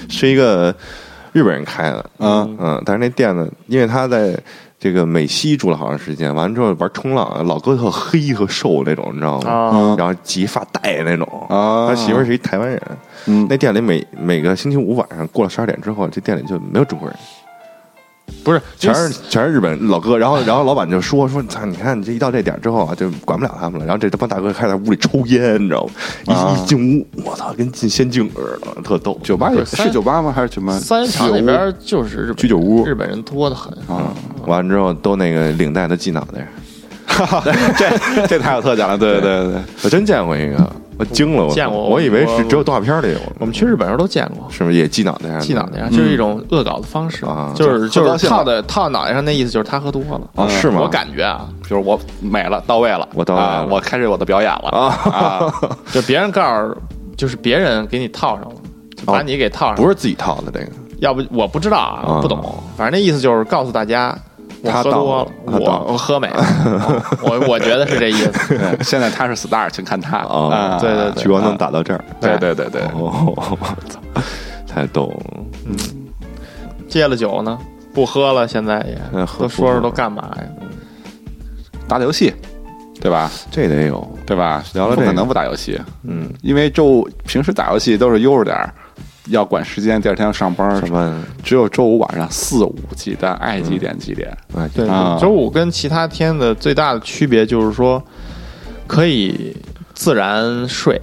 [0.08, 0.74] 是一个
[1.32, 2.46] 日本人开的，啊。
[2.58, 4.38] 嗯，但是那店呢，因为他在
[4.82, 9.48] 这个美西住了好长时间，完了之后玩冲浪，老哥特黑和瘦那种，你知道吗？
[9.48, 11.46] 啊然后系发带那种。
[11.48, 12.82] 啊他媳妇儿是一台湾人，
[13.26, 17.16] 嗯那店里每每个星期五晚上过了十二点之后，这店里就没有中国人，
[18.44, 20.18] 不是，全是全是日本老哥。
[20.18, 23.86] 然后然后老板就说说，操，你看你这一到这点之后啊，就管不了他们了。
[23.86, 25.92] 然后这帮大哥开始在屋里抽烟，你知道吗？
[26.26, 29.18] 一、啊一进屋，我操，跟进仙境似的，特逗。
[29.22, 30.32] 酒吧也是是酒吧吗？
[30.34, 30.78] 还是什么？
[30.80, 33.72] 三厂那边就是日本居酒屋日本人多的很。
[33.88, 34.12] 啊，
[34.46, 36.48] 完了之后都那个领带都系脑袋上，
[37.76, 45.40] 这这太有特点了，对对对，我真见过一个，我惊了，我见过我以为是只有动画片里有，我们去日本时候都见过，是不是也系脑袋上？
[45.40, 50.20] 系脑袋上就是一种恶搞的方式啊，就是就是套在套脑袋上，那意思就是他喝多了。
[50.36, 50.48] 啊？
[50.48, 50.80] 是吗？
[50.82, 55.52] 我感觉啊，就是我美了，到位了，我到位了啊我开始我的表演了啊！
[55.92, 56.76] 就别人告诉，
[57.16, 58.52] 就是别人给你套上了，
[59.04, 59.76] 把你给套上。
[59.76, 60.66] 不是自己套的这个，
[61.00, 62.62] 要不我不知道啊，不懂。
[62.76, 64.31] 反正那意思就是告诉大家，我
[64.70, 66.36] 他到喝多了，我我喝没了，
[66.76, 68.78] 哦我我觉得是这意思。
[68.82, 70.78] 现在他是 star，请看他啊啊！
[70.80, 73.56] 对对对聚光灯打到这儿，对对对对，哦，我
[73.88, 74.00] 操，
[74.66, 75.42] 太逗了。
[75.66, 75.76] 嗯
[76.88, 77.58] 戒了酒呢，
[77.94, 78.98] 不喝了，现在也
[79.38, 80.44] 都说说都干嘛呀？
[81.88, 82.32] 打打游戏，
[83.00, 83.30] 对吧？
[83.50, 84.62] 这得有，对吧？
[84.74, 88.74] 聊聊这可能不打游戏，嗯，因为就平时打游戏都是悠着点儿，
[89.28, 91.24] 要管时间，第二天要上班什，么？
[91.42, 94.36] 只有周五晚上四五几单，爱几点几点。
[94.56, 98.02] 哎，对，啊周五跟其他天的最大的区别就是说，
[98.86, 99.56] 可以
[99.94, 101.00] 自然睡，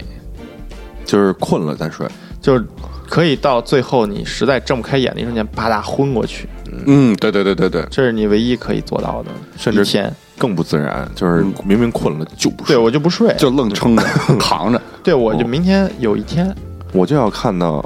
[1.06, 2.08] 就是困了再睡，
[2.42, 2.66] 就是
[3.08, 6.50] 可以到最后你实在睁不开眼的一瞬间，啪嗒昏过去，
[6.86, 10.14] 嗯，对对对对对，这是你唯一可以做到的，甚至一天。
[10.38, 12.74] 更不自然，就是明明困了就不睡。
[12.74, 14.02] 对我就不睡，就愣撑着
[14.40, 14.82] 扛着。
[15.04, 16.56] 对我就明天有一天
[16.94, 17.84] 我就要看到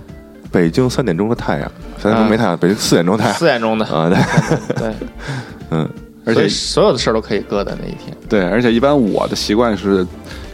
[0.54, 3.34] 北京三点钟的太阳，三点钟没太阳，北京四点钟太阳。
[3.34, 4.94] 四点钟的，啊，对，对，
[5.72, 5.90] 嗯，
[6.24, 8.16] 而且所有的事儿都可以搁在那一天。
[8.30, 10.06] 对，而且一般我的习惯是，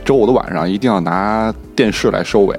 [0.06, 2.58] 周五的晚上一定要拿电视来收尾，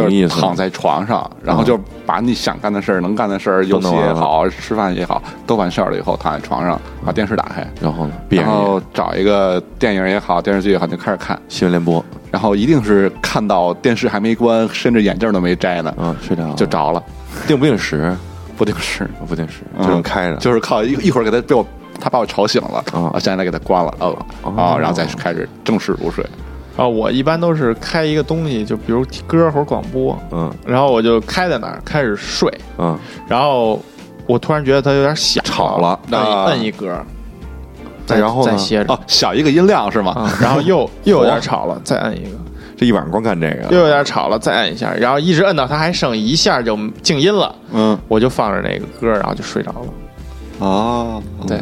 [0.00, 1.76] 么意思躺在床上，然后就
[2.06, 16.54] 把你想干的事儿、能干的事儿，游戏也好，吃饭也好，都完事儿了以后，躺在床上，把电视打开，然后呢，闭然后找一个电影也好，电视剧也好，就开始看，新闻联播，然后一定是看到电视还没关，甚至眼镜都没摘呢，嗯，睡着了。
[16.54, 17.02] 就着了，
[17.46, 18.16] 定不定时，
[18.56, 19.84] 不定时，不定时，嗯。
[19.84, 21.66] 就能开着，就是靠一一会儿给他被我
[22.00, 24.52] 他把我吵醒了，啊我现在给他关了，哦哦。
[24.56, 26.24] 啊，然后再开始正式入睡。
[26.76, 30.50] 啊，我一般都是开一个东西，就比如听歌或者广播，嗯。
[30.66, 33.80] 然后我就开在那儿开始睡，嗯，然后
[34.26, 36.44] 我突然觉得它有点响吵了那啊。
[36.46, 36.96] 摁一歌，
[38.06, 38.52] 再然后呢？
[38.52, 40.12] 再歇着哦，小一个音量是吗？
[40.12, 42.38] 啊，然后又 又有点吵了，再摁一个，
[42.76, 43.68] 这一晚上光干这个。
[43.70, 49.86] 又，有点吵了，再摁一下，然后一直摁到它还剩一下就静音了，嗯，我就放着那个歌，然后就睡着了。
[50.58, 51.60] 哦，对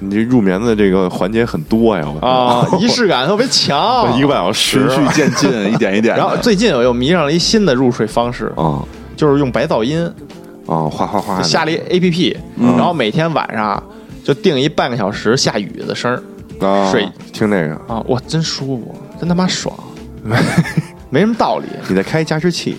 [0.00, 6.16] 你这入眠的这个环节很多呀，啊， 仪式感特别强，一个半小时，循序渐进，一点一点。
[6.16, 8.82] 然后最近我又迷上了一新的入睡方式，啊。
[9.16, 10.00] 就是用白噪音，
[10.64, 13.82] 啊，哗哗哗的，下了一 A P P，然后每天晚上
[14.22, 16.22] 就定一半个小时下雨的声儿
[16.64, 17.04] 啊睡。
[17.32, 19.74] 听那个，啊，哇，真舒服，真他妈爽，
[21.10, 21.66] 没什么道理。
[21.88, 22.76] 你再开加湿器，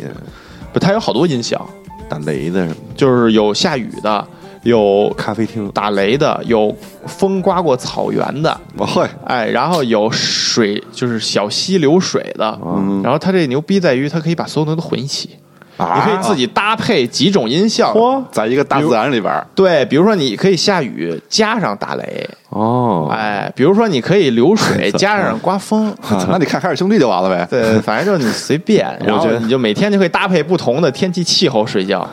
[0.72, 1.60] 不，它有好多音响，
[2.08, 2.62] 打雷的。
[2.62, 4.26] 什么，就是有下雨的，
[4.64, 12.60] 有咖啡厅，打雷的，有风刮过草原的，我会，哎，然后有水，就是小溪流水的。
[12.64, 15.30] 嗯然后它这牛逼在于，它可以把所有东西都混一起，
[15.78, 17.94] 啊你可以自己搭配几种音效。
[17.94, 27.48] 嚯在一个大自然里边儿，对，比如说你可以下雨加上打雷，哦，哎，比如说你可以流水 加上刮风， 啊那你看《海尔兄弟》就完了呗。
[27.50, 32.08] 对，反正就是你随便，然后你就每天就可以搭配不同的天气气候睡觉。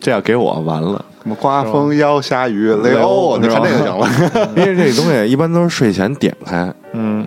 [0.00, 4.08] 这要给我完了，什么刮风妖虾、鱼，雷欧，你看这个就行了。
[4.56, 7.24] 因为这东西一般都是睡前点开，嗯，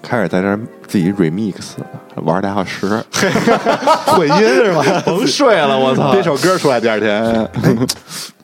[0.00, 1.52] 开始在这儿自己 remix
[2.22, 3.04] 玩俩小时，
[4.06, 4.82] 混音是吧？
[5.04, 6.10] 甭睡了，我操！
[6.10, 7.48] 编首歌出来，第二天。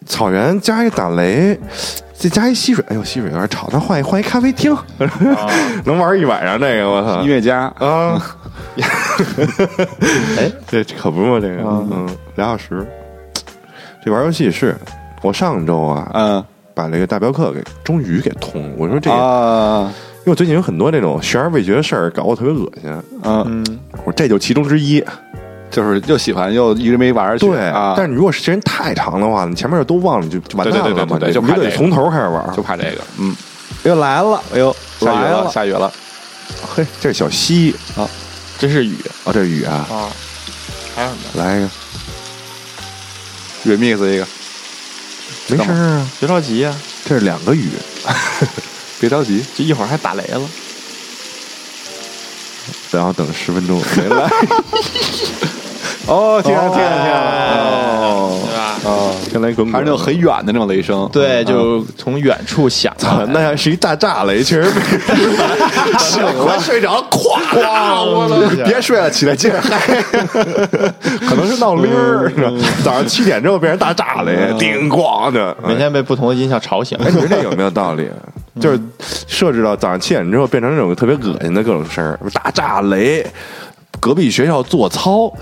[0.05, 1.59] 草原加一打雷，
[2.12, 4.77] 再加一溪水，哎呦溪水有点吵，咱换一换一咖啡厅，
[5.87, 7.23] 能玩一晚上这个我操。
[7.23, 7.73] 音乐家。
[7.79, 8.20] 啊！
[10.37, 11.62] 哎，这可不嘛，这个。
[11.64, 12.87] 嗯，俩小时。
[14.05, 14.77] 这玩游戏是
[15.23, 16.45] 我上周啊，嗯。
[16.75, 18.75] 把这个大镖客给终于给通了。
[18.77, 19.93] 我说这个，啊。
[20.19, 22.90] 因为我最近有很多这种悬而未决的事儿，搞我特别恶心。
[23.23, 25.03] 嗯，嗯，我说这就其中之一。
[25.71, 31.64] 就是又喜欢又一直没玩儿去对，啊，但是你如果时间太长的话，你前面都忘了，就就完蛋了对对对嘛对对就怕这个。
[31.64, 32.55] 得从头开始玩。
[32.55, 33.35] 就怕这个，嗯，
[33.85, 35.93] 又来了，哎呦，下雨了，了，下雨了，
[36.75, 38.09] 嘿，这是小溪啊
[38.59, 38.95] 这是雨。
[39.25, 40.09] 啊，这是雨啊，啊，
[40.95, 41.45] 还有什么？
[41.45, 41.69] 来一个，
[43.64, 44.27] remix 一个，
[45.48, 46.74] 没事啊，别着急啊，
[47.05, 47.70] 这是两个雨，
[49.00, 50.48] 别着急，就一会儿还打雷了。
[52.90, 54.31] 然后等十分钟没来。
[56.07, 57.99] 哦，听啊听啊听啊！
[58.05, 58.77] 哦对吧？
[58.85, 68.64] 哦，跟雷滚滚，还是那种很远的那种雷声，对，就从远处响操，那还是一大炸雷，确实没醒了， 睡着，咵咵，我操！
[68.64, 69.79] 别睡了，起来接着嗨。
[71.27, 72.53] 可能是闹铃儿，是吧？
[72.85, 75.57] 早上七点之后变成大炸雷，叮咣的。
[75.67, 76.99] 每天被不同的音效吵醒。
[77.03, 78.09] 哎，你说这有没有道理？
[78.61, 78.79] 就是
[79.27, 83.27] 设置到早上七点之后，变成那种特别恶心的各种声儿，大炸雷，
[83.99, 85.33] 隔壁学校做操，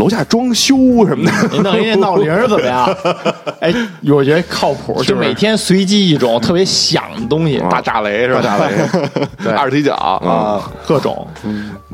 [0.00, 1.32] 楼下装修什么的。
[1.52, 2.88] 你弄人家闹铃儿怎么样？
[3.60, 3.72] 哎，
[4.08, 8.40] 我觉得靠谱，就每天随机一种特别响的东西，大炸雷是吧？
[8.42, 8.74] 大炸雷，
[9.44, 9.94] 对，二踢脚。
[9.94, 11.26] 啊，各种。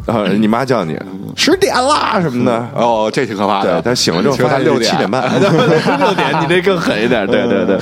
[0.07, 0.97] 然后你妈叫你
[1.35, 2.69] 十点啦什么的。
[2.75, 3.83] 哦，这挺可怕的。
[3.83, 4.89] 他醒了之后，其实才六点。
[4.89, 7.27] 七点半， 六点，你这更狠一点。
[7.27, 7.77] 对对对，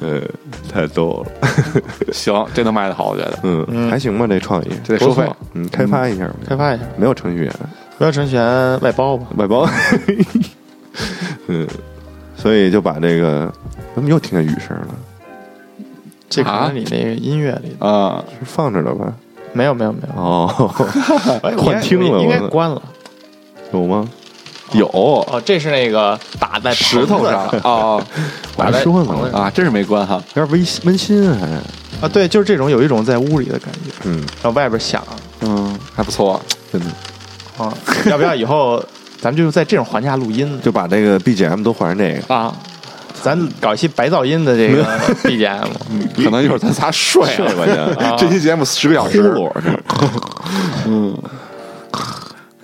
[0.00, 0.20] 呃，
[0.70, 3.38] 太逗了，行，这能卖的好，我觉得。
[3.42, 5.24] 嗯，还行吧，这创意，这得收费，
[5.54, 7.52] 嗯，开发一下，开发一下，没有程序员，
[8.00, 9.26] 不要成全外包吧。
[9.36, 9.68] 外包，
[11.48, 11.68] 嗯，
[12.34, 13.52] 所以就把这个，
[13.94, 14.88] 怎么又听见雨声了？
[16.30, 19.12] 这可能你那个音乐里啊，是放着了吧？
[19.52, 20.46] 没有没有没有，哦，
[21.58, 22.80] 幻听了，应该关了。
[23.70, 24.08] 有吗？
[24.72, 28.02] 有，哦，这是那个打在石头上哦
[28.56, 30.14] 我还说呢，啊，真是没关哈。
[30.32, 31.46] 有点温温馨还，
[32.00, 35.06] 啊，对，就是这种有一种在屋里的感觉，嗯，然后外边响
[35.42, 36.40] 嗯，还不错。
[36.72, 36.86] 真的，
[37.64, 37.74] 啊，
[38.06, 38.82] 要不要以后
[39.20, 42.54] 咱们就在这种环境下录音就把这个 BGM 都换成这个，啊？
[43.22, 44.82] 咱搞一期白噪音的这个
[45.24, 45.68] BGM，
[46.24, 47.72] 可能一会儿咱仨睡睡了 过去，
[48.16, 49.78] 这期节目十个小时，呼 噜是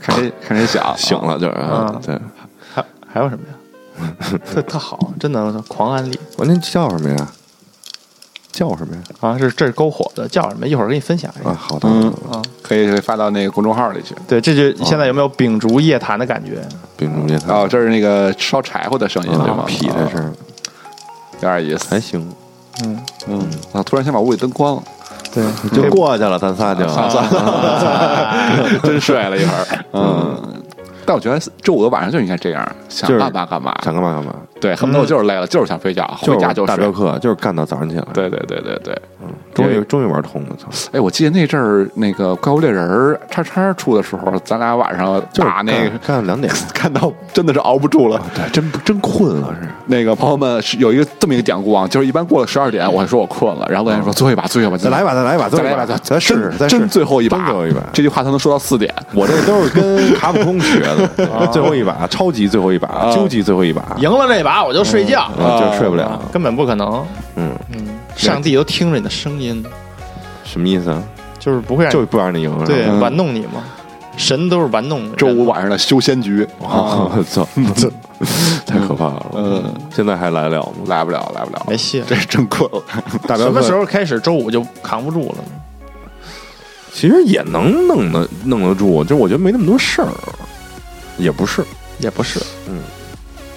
[0.00, 1.92] 看谁看谁想醒了就是，啊。
[1.92, 2.18] 嗯对，
[2.74, 4.38] 还还有什么呀？
[4.50, 6.18] 特特好，真的狂安利。
[6.36, 7.28] 我那叫什么呀？
[8.56, 9.02] 叫什么呀？
[9.20, 9.36] 啊！
[9.38, 10.66] 是这是篝火的，叫什么？
[10.66, 12.40] 一会儿给你分享一下啊，好的，嗯啊。
[12.62, 14.14] 可以发到那个公众号里去。
[14.26, 16.62] 对，这就现在有没有秉烛夜谈的感觉？
[16.96, 19.64] 秉烛夜谈哦，这是那个烧柴火的声音对吗？
[19.66, 20.32] 劈的声儿
[21.40, 21.86] 有点意思。
[21.90, 22.26] 还行，
[22.84, 24.82] 嗯，嗯，啊，突然想把屋里灯关了，
[25.34, 29.84] 对，就过去了，咱仨就算了， 真睡了一会儿。
[29.92, 30.62] 嗯，
[31.04, 33.76] 但我觉得周五的晚上就应该这样，想干嘛干嘛。
[33.84, 36.90] 想干嘛干嘛，对，恨不得我就是累了，就是想睡觉，回家就睡大镖。
[36.92, 38.96] 客，就是干到早上起来，对对对对对。
[39.54, 40.68] 终于终于玩通了，操！
[40.92, 48.20] 哎，我记得那阵儿那个怪物猎人叉叉出的时候，咱俩晚上就打那个干干到两点， 看到真的是熬不住了。
[48.34, 49.66] 对，真不真困了是。
[49.86, 57.80] 那个朋友们是有一个这么一个典故啊，就是一般过了十二点，我会说我困了，然后乐言说最后一把，最后一把，再来一把，再来一把，再来一把，再再试试，再试真最后一把，最后一把。
[57.94, 66.22] 这句话他能说到四点，我这都是跟卡普空学的， 最后一把，超级最后一把，究极最后一把，赢了这把我就睡觉，啊就睡不了。
[66.32, 67.04] 根本不可能。
[67.34, 69.64] 嗯，嗯上帝都听着你的声音，
[70.44, 71.02] 什么意思啊？
[71.40, 73.64] 就是不会让你就不让你赢，对是吧玩弄你嘛。
[74.16, 77.90] 神都是玩弄人周五晚上的修仙局啊，我操，这
[78.64, 79.26] 太可怕了。
[79.34, 80.72] 嗯，现在还来了吗？
[80.86, 82.06] 来不了，来不了，没戏了。
[82.08, 82.80] 这是真困了。
[83.26, 85.44] 大 什么时候开始周五就扛不住了呢？
[86.94, 90.08] 其实也能弄得弄得住，就是我觉得没那么多事儿，
[91.18, 91.62] 也不是。
[91.98, 92.38] 也不是，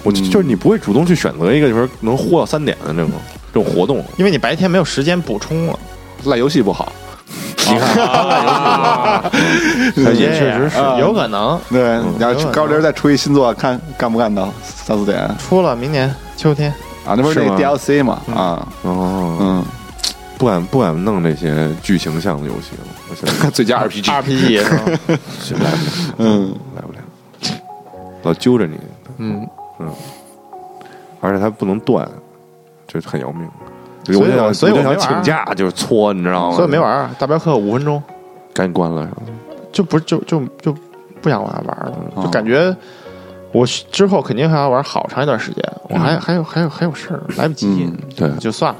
[0.02, 3.10] 我就就是你不会主动去选择一个就是能豁到三点的这种
[3.52, 5.78] 这种活动，因为你白天没有时间补充了。
[6.24, 6.92] 赖游戏不好，
[7.66, 9.30] 你看，
[10.14, 15.34] 确 确实是有可能对，你要高林再出一新作，看干不干到三四点啊？
[15.38, 16.70] 出了，明年秋天
[17.06, 17.14] 啊。
[17.16, 18.20] 那不是那个 DLC 嘛？
[18.34, 19.64] 啊，哦，嗯，
[20.36, 24.84] 不敢不敢弄这些剧情向的游戏了，我现在 最佳 RPG，RPG 是吧？
[25.42, 25.70] 是来不了，
[26.18, 26.98] 嗯，来不了，
[28.24, 28.76] 老揪着你，
[29.16, 29.48] 嗯，
[31.20, 32.08] 而且它不能断，
[32.86, 33.48] 就很要命。
[34.04, 36.56] 所以我就想，所以我想请假，就是搓，你知道吗？
[36.56, 37.10] 所以没玩，儿。
[37.18, 38.02] 大镖客五分钟
[38.54, 39.08] 赶紧关了。
[39.72, 40.74] 就不就就就
[41.20, 42.74] 不想往下玩了，哦就感觉
[43.52, 45.62] 我之后肯定还要玩好长一段时间。
[45.88, 48.78] 我还还有还有还有事儿，来不及嗯，对就算了，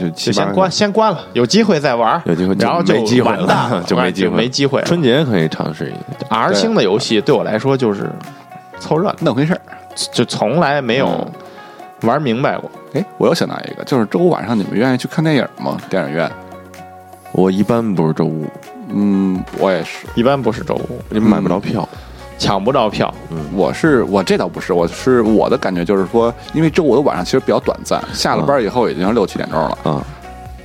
[0.00, 4.82] 就就先关先关了，有机会再玩儿，有机会就然后就没机会完蛋了， 就没机会没机会。
[4.82, 6.26] 春节可以尝试一下。
[6.28, 8.10] R 星的游戏对我来说就是
[8.80, 9.60] 凑热闹，那回事儿。
[10.12, 11.26] 就从来没有
[12.02, 12.70] 玩明白过。
[12.94, 15.76] 哎，我又想到一个，就是周五晚上你们愿意去看电影吗？
[15.90, 16.30] 电影院？
[17.32, 18.46] 我一般不是周五，
[18.90, 20.06] 嗯，我也是。
[20.14, 21.88] 一般不是周五，你们买不着票。
[22.38, 30.04] 抢不着票，嗯我是我这倒不是，我是我的感觉就是说，因为周五的晚上其实比较短暂，下了班以后已经六七点钟了，啊，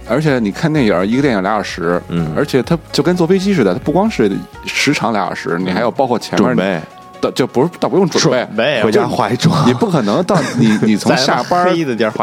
[0.05, 4.29] 而且你看电影一个电影俩小时，嗯而且它就跟坐飞机似的，它不光是
[4.65, 6.81] 时长俩小时，你还有包括前面准备的，
[7.31, 9.67] 就不是倒不用准备，回家化一妆。
[9.67, 11.67] 你不可能到你 你从下班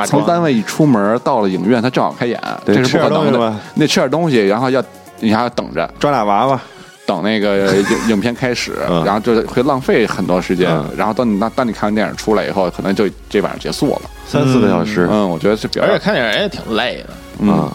[0.07, 3.61] 从单位一出门到了影院，他正好开演，这是不可能的吃点东西吧。
[3.75, 4.83] 你得吃点东西，然后要
[5.21, 6.61] 你还要等着，抓俩娃娃，
[7.07, 10.69] 等那个 影影片开始，嗯然后就会浪费很多时间。
[10.71, 14.03] 嗯然后当你当当你看完电影出来以后，可能就这晚上结束了。
[14.27, 17.73] 三四个小时嗯，我觉得是比较而且看电影也挺累的，嗯啊，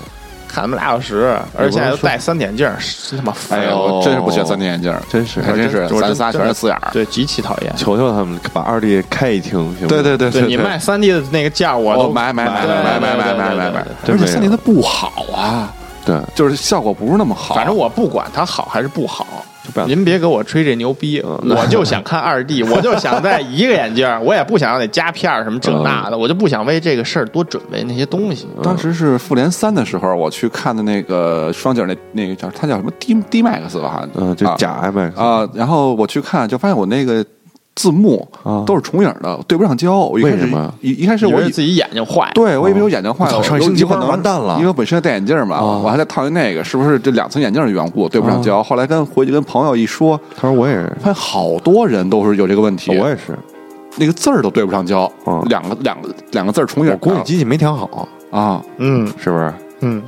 [0.53, 2.69] 看他们俩小时，而且还都戴三点镜，
[3.09, 3.59] 真他妈烦。
[3.59, 3.65] 哎
[4.03, 6.89] 真是不喜欢三 D 眼镜，真是还真是咱仨全是四眼儿。
[6.91, 7.73] 对，极其讨厌。
[7.75, 9.87] 求求他们把二 D 开一厅，行吗？
[9.89, 15.73] 对对对对你卖三 D 的那个价，我我都买买买对买买买买买买而且三 D 它不好啊，
[16.05, 17.55] 对，就是效果不是那么好。
[17.55, 19.25] 反正我不管它好还是不好
[19.87, 28.47] 您别给我吹这牛逼，我就想看二 D， 我就想戴一个眼镜，我也不想要那加片儿什么这那的，我就不想为这个事儿多准备那些东西。
[28.61, 37.25] 当时是复联三的时候，我去看的那个双井那那个叫它叫什么？D D Max 吧，好像嗯，就啊假 IMAX 啊，然后我去看，就发现我那个
[37.75, 38.63] 字幕啊。
[38.65, 39.99] 都是重影的，对不上焦。
[39.99, 40.73] 我一开始为什么？
[40.81, 44.55] 一一开始我以以为自己眼睛坏，对我以为我眼睛坏了，上一星期玩有有可能完蛋了。
[44.55, 45.81] 因为我本身戴眼镜嘛，啊。
[45.83, 48.61] 我还在套一那个，是不是这两层眼镜的缘故对不上焦？
[48.63, 53.37] 后来跟回去跟朋友一说，他说我也是，发现好多人都是有这个问题，我也是，
[53.97, 59.07] 那个字儿都对不上焦啊，两个两个两个字重影我估计机器没调好，啊，嗯。
[59.17, 59.53] 是不是？
[59.81, 60.01] 嗯，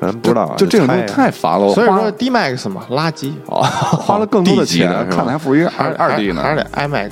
[0.00, 1.72] 咱不知道啊，就这种东西太烦了。
[1.74, 7.10] 所以说 D Max 嘛，垃圾，花了更多的钱看的还不如一个二二 D 呢，还是得 IMAX。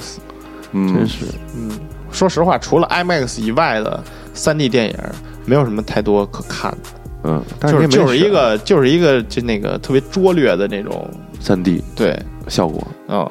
[0.72, 0.94] 嗯。
[0.94, 1.26] 真是。
[1.56, 1.70] 嗯
[2.10, 4.96] 说实话，除了 IMAX 以外的三 D 电影，
[5.44, 6.88] 没有什么太多可看的，
[7.24, 11.06] 嗯，但就是就是一个就是一个就那个特别拙劣的那种，
[11.38, 13.30] 三 D 对，效果，嗯，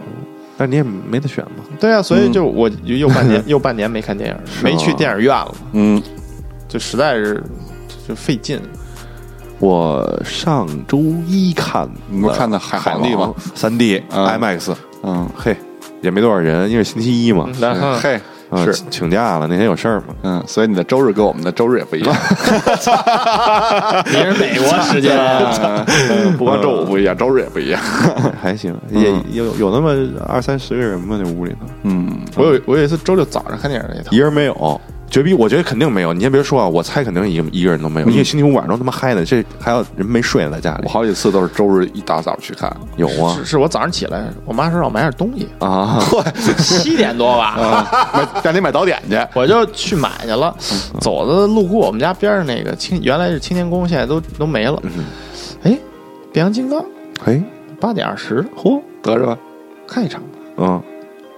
[0.60, 1.65] 但你也没得选嘛。
[1.80, 6.02] 对啊，所以就我又半年 又半年没看电影，没去电影院了，嗯，
[6.67, 7.43] 就实在是
[8.08, 8.62] 就费劲。
[9.60, 13.34] 我上周一看，你不是看的海海帝吗？
[13.56, 14.28] 三 D 嗯。
[14.28, 15.56] IMAX，嗯，嘿，
[16.02, 18.20] 也没多少人，因为星期一嘛，然后嘿，
[18.52, 18.74] 嗯是。
[18.74, 20.13] 请请假了，那天有事儿嘛。
[20.22, 22.15] 嗯，所以你的周日跟我们的周日也不一样，
[24.06, 25.17] 你是美国时间，
[26.38, 27.82] 不光周五不一样，周日也不一样。
[28.39, 29.91] 还行，也有有那么
[30.28, 31.65] 二三十个人吧，那屋里头？
[31.84, 34.80] 嗯，我有我有一次周六早上看电影那套一，人没有。
[35.10, 36.13] 绝逼，我觉得肯定没有。
[36.13, 46.00] 你先别说啊，我猜肯定一个一个人都没有，因为星期五晚上都他妈嗨的，这还有人没睡呢，在家里我好几次都是周日一大早去看，有啊是是我早上起来，我妈说让我买点东西，啊，
[46.58, 49.17] 七点多吧，买让你买早点去。
[49.34, 50.56] 我就去买去了。
[51.00, 54.82] 走的路过我们家边上那个青，原来是青年宫，现在都都没了。
[55.63, 55.78] 哎，
[56.32, 56.84] 变形金刚
[57.26, 57.41] 哎，
[57.80, 59.38] 八点二十，嚯，得着吧，
[59.88, 60.28] 看一场吧。
[60.58, 60.84] 嗯，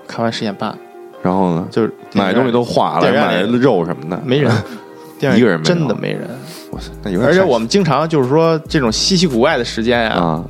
[0.07, 0.77] 看完十点半，
[1.21, 4.51] 然后呢，就是买东西都化了，买肉什么的，没人，
[5.19, 6.29] 电影一个人真的没人。
[6.71, 10.43] 哇塞，那有点而且我们经常就是说这种稀奇古怪的时间呀，啊，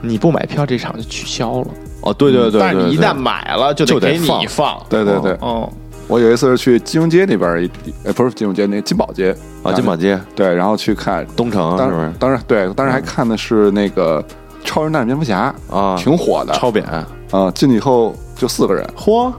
[0.00, 1.66] 你不买票这场就取消了。
[2.02, 4.86] 哦，对对对，对对但是你一旦买了，就就得给你放放。
[4.88, 5.68] 对对对，哦，
[6.06, 7.70] 我有一次是去金融街那边一，
[8.04, 10.18] 呃，不是金融街，那个金宝街啊，金宝街。
[10.36, 12.12] 对，然后去看，东城当是不是？
[12.20, 14.24] 当时对，当时还看的是那个
[14.64, 15.96] 超人大战蝙蝠侠，啊？
[15.98, 16.54] 挺火的。
[16.54, 16.86] 超扁，
[17.32, 17.50] 啊。
[17.50, 19.32] 进去以后就四个人，嚯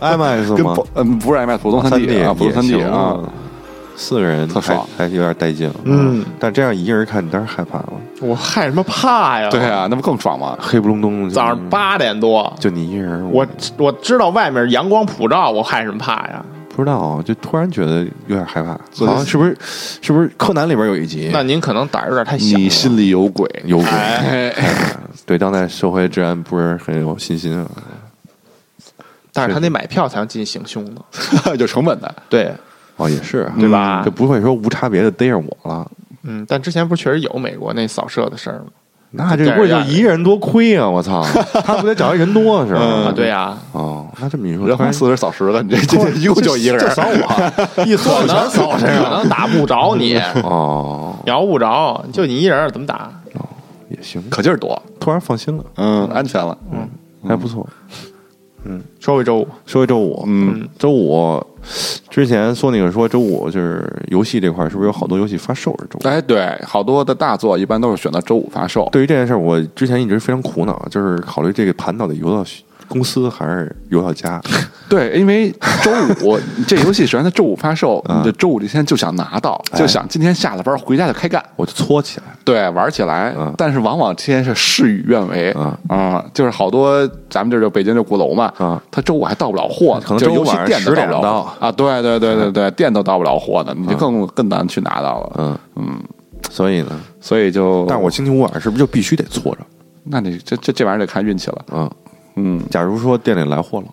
[0.00, 0.76] ，IMAX 吗？
[0.94, 3.18] 嗯不是 IMAX 普通三 D 啊，普通三 D 啊，，
[3.96, 4.86] 四个人还特爽。
[4.96, 9.50] 还有点带劲，嗯，但这样一个人看，你当然害怕了，我害什么怕呀？
[9.50, 10.56] 对，啊，那不更爽吗？
[10.58, 16.42] 黑不隆咚，早上八点多，就你一人，我我知道外面阳光普照，我害什么怕呀？
[16.74, 18.70] 不知道，就突然觉得有点害怕，
[19.04, 19.54] 好像是不是
[20.00, 21.28] 是不是柯南里边有一集？
[21.32, 22.56] 那您可能胆儿有点太小。
[22.56, 22.62] 了。
[22.62, 24.54] 你心里有鬼，有鬼，哎，
[25.26, 27.66] 对当代社会治安不是很有信心啊？
[29.38, 31.56] 但是他得买票才能进行凶的。
[31.56, 32.14] 有成本的。
[32.28, 32.52] 对，
[32.96, 35.90] 哦，也是啊，对吧就不会说无差别的逮上我了。
[36.24, 38.64] 嗯，但之前不是确实有美国那扫射的事儿吗？
[39.10, 40.86] 那这不是就一个人多亏啊！
[40.86, 41.24] 我操，
[41.64, 42.80] 他不得找一人多是吧？
[42.80, 49.10] 啊，对呀，哦，那这么一说，人花四十扫十个，你这这这一共就一个人就，扫我， 一扫能全扫身可上。
[49.12, 53.10] 能打不着你， 哦，瞄不着，就你一人怎么打？
[53.34, 53.48] 哦
[53.88, 56.56] 也行，可劲儿多，突然放心了，嗯，安全了。
[56.70, 56.86] 嗯
[57.26, 57.66] 还不错。
[57.90, 58.07] 嗯，
[59.00, 61.44] 说回周五，说回周五，嗯，周五
[62.10, 66.08] 之前说那个说周五就是游戏这块儿是不是有好多游戏发售是周五？
[66.08, 68.88] 哎，对，好多的大作一般都是选择周五发售。
[68.92, 72.44] 对于这件事儿，我之前一直非常苦恼，就是考虑这个盘到底游到
[72.88, 74.40] 公司还是游到家。
[74.90, 75.50] 对，因为
[75.82, 75.90] 周
[76.24, 78.18] 五 这游戏首先它周五发售，啊。
[78.18, 83.34] 你这周五这天就想拿到，就想今天下了班回家就开干，我就搓起来，对，玩起来。
[83.38, 83.52] 嗯。
[83.56, 85.54] 但是往往这天是事与愿违。
[85.56, 91.56] 嗯啊，就是好多咱们这就北京这鼓楼嘛嗯，他周五还到不了货呢，可能周五晚上10店都到不到。
[91.60, 95.32] 啊，对对对对对，店都到不了货呢，你就更更难去拿到了。
[95.38, 95.58] 嗯。
[95.76, 96.00] 嗯，
[96.50, 99.60] 所以呢，所以就，但我星期五晚上是不是就必须得搓着？
[100.10, 101.64] 那你这这这玩意儿得看运气了。
[101.70, 101.90] 嗯，
[102.36, 103.86] 嗯，假如说店里来货了，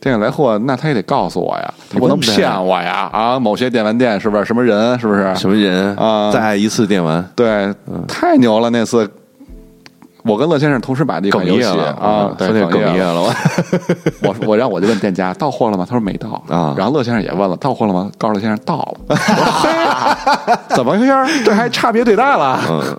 [0.00, 3.38] 店里来货，那他也得告诉我呀，他不能骗我呀啊！
[3.38, 4.98] 某些电玩店是不是什么人？
[4.98, 5.34] 是不是？
[5.36, 7.74] 什么人啊再爱一次电玩，对，
[8.06, 8.70] 太牛了！
[8.70, 9.08] 那次
[10.24, 12.94] 我跟乐先生同时买的一款游戏了啊，对，说那哽。
[12.94, 13.22] 咽了，
[14.22, 15.86] 我 我让我就问店家到货了吗？
[15.88, 18.10] 他说没到啊然后乐先生也问了到货了吗？
[18.18, 19.16] 告诉乐先生到了。
[20.70, 21.26] 怎么回事儿？
[21.44, 22.60] 这还差别对待了？
[22.68, 22.98] 嗯，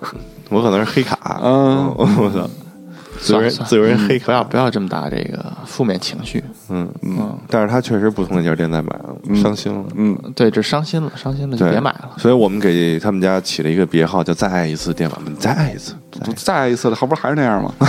[0.50, 2.04] 我可能是黑卡，嗯我
[2.34, 2.48] 操，
[3.20, 6.42] 自由人自由人黑卡，不要不要这么大这个负面情绪。
[6.70, 9.84] 嗯嗯，但是他确实不从那家店再买了，伤心了。
[9.96, 12.10] 嗯，对，这伤心了，伤心了就对，别买了。
[12.16, 15.94] 所以我们给他们家起了一个别号，叫“再爱一次电玩门”，再爱一次。
[16.36, 17.74] 再爱一次了，后不是还是那样吗？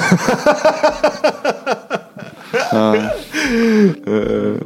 [2.74, 4.58] 嗯，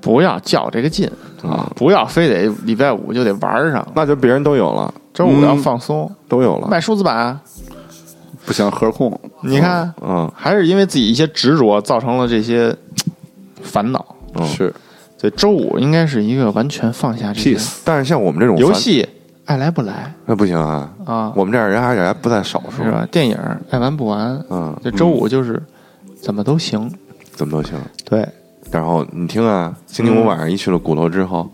[0.00, 1.10] 不要较这个劲
[1.42, 1.70] 啊！
[1.76, 6.68] 不要非得礼拜五就得玩上，那就别人都有了，周五要放松，都有了。
[6.68, 7.40] 买数字版啊。
[8.46, 9.18] 不行，盒控。
[9.42, 12.76] 你看，嗯还是因为自己一些执着造成了这些
[13.64, 14.04] 烦恼。
[14.34, 14.72] 嗯，是
[15.16, 17.78] 所以周五应该是一个完全放下这些 peace。
[17.84, 19.08] 但是像我们这种，游戏
[19.46, 23.06] 爱来不来那不行啊啊我们这样人还还不在少数是，吧？
[23.10, 23.36] 电影
[23.70, 25.62] 爱玩不玩，嗯，这周五就是
[26.20, 26.90] 怎么都行。
[27.32, 27.76] 怎么都行。
[28.04, 28.26] 对，
[28.70, 31.50] 然后你听啊，星期五晚上一去了鼓楼之后，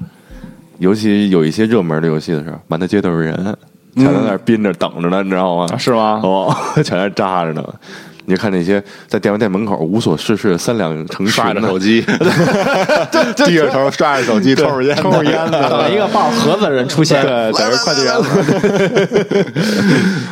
[0.78, 3.34] 尤其有一些热门的游戏的时候，满大街都是人，
[3.96, 5.66] 全在那儿憋着等着呢，你知道吗？
[5.72, 6.20] 啊是吗？
[6.22, 6.54] 哦，
[6.84, 7.74] 全在扎着呢。
[8.26, 12.00] 你就看那些在电玩店门口无所事事、三两成群刷着的手机，
[13.36, 18.14] 低着头刷着手机，抽着烟，抽着烟等了一个抱盒子的人出现，对，在这快递员。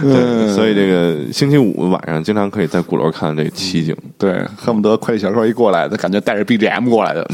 [0.02, 7.26] 对，所以这个星期五晚上经常可以在鼓楼看这个奇景，对，恨不得快递小哥一过来，他感觉带着 BGM 过来的。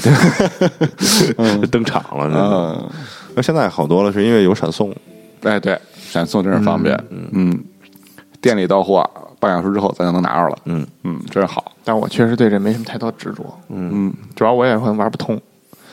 [1.70, 2.30] 登场了。
[2.32, 2.90] 嗯，
[3.34, 4.94] 那现在好多了，是因为有闪送。
[5.42, 5.78] 哎，对，
[6.09, 6.98] 闪送真是方便。
[7.32, 7.62] 嗯，
[8.40, 9.09] 店里到货
[9.45, 10.57] 半小时之后咱就能拿着了。
[10.64, 11.72] 嗯嗯，真好。
[11.84, 15.38] 但我确实对这没什么太多执着，嗯，主要我也可能玩不通。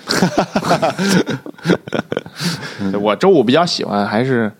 [3.01, 4.51] 我周五比较喜欢还是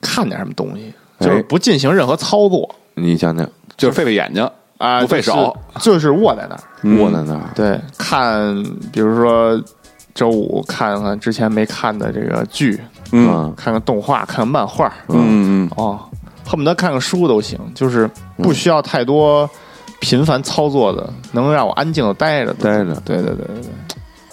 [0.00, 3.46] 看点什么东西，就是不进行任何操作你讲讲，
[3.76, 4.48] 就是费费眼睛
[4.78, 6.98] 啊，不费手，就是就是卧在那儿。
[6.98, 9.60] 卧在那儿，对，看，比如说
[10.14, 12.80] 周五看看之前没看的这个剧，
[13.12, 16.00] 嗯看看动画，看看漫画，嗯嗯，哦，
[16.48, 19.48] 恨不得看个书都行，就是不需要太多
[20.00, 22.64] 频繁操作的，能让我安静的待着的。
[22.64, 23.70] 待着，对对对对对，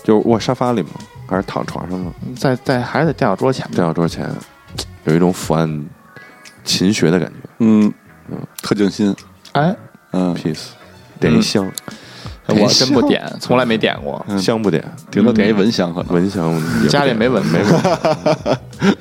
[0.03, 0.89] 就是卧沙发里吗？
[1.28, 2.13] 还是躺床上吗？
[2.38, 3.76] 在在还是在电脑桌前面。
[3.76, 4.30] 电脑桌前，
[5.03, 5.86] 有一种伏案
[6.63, 7.91] 勤学的感觉嗯
[8.30, 9.13] 嗯，特静心。
[9.51, 9.76] 哎，
[10.11, 10.68] 嗯，，peace，
[11.20, 11.70] 点一香，
[12.47, 14.24] 我真不点，从来没点过。
[14.38, 14.84] 香不点？
[15.09, 16.13] 顶多点一蚊香可能。
[16.13, 17.82] 蚊香家里没蚊没蚊，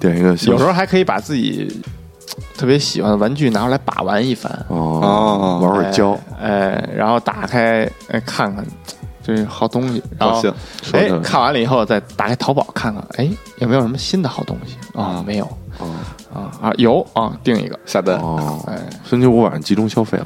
[0.00, 1.82] 点一个香有时候还可以把自己
[2.56, 5.60] 特别喜欢的玩具拿出来把玩一番，哦哦。
[5.62, 8.64] 玩会儿胶，哎，然后打开哎看看，
[9.22, 10.42] 这是好东西，然后
[10.92, 14.76] 哎看完了以后再打开淘宝看看，哎有没有什么新的好东西？
[14.98, 15.22] 啊？
[15.26, 15.44] 没有。
[15.78, 15.94] 哦。
[16.34, 17.78] 啊啊有啊，定一个。
[17.86, 18.16] 下单。
[18.18, 20.24] 哦，哎，星期五晚上集中消费了，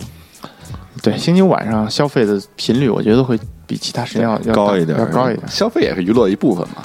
[1.03, 5.47] 对，星期五晚上消费的频率，我觉得会比其他时间要要高一点要高一点。
[5.49, 6.82] 消费也是娱乐一部分嘛。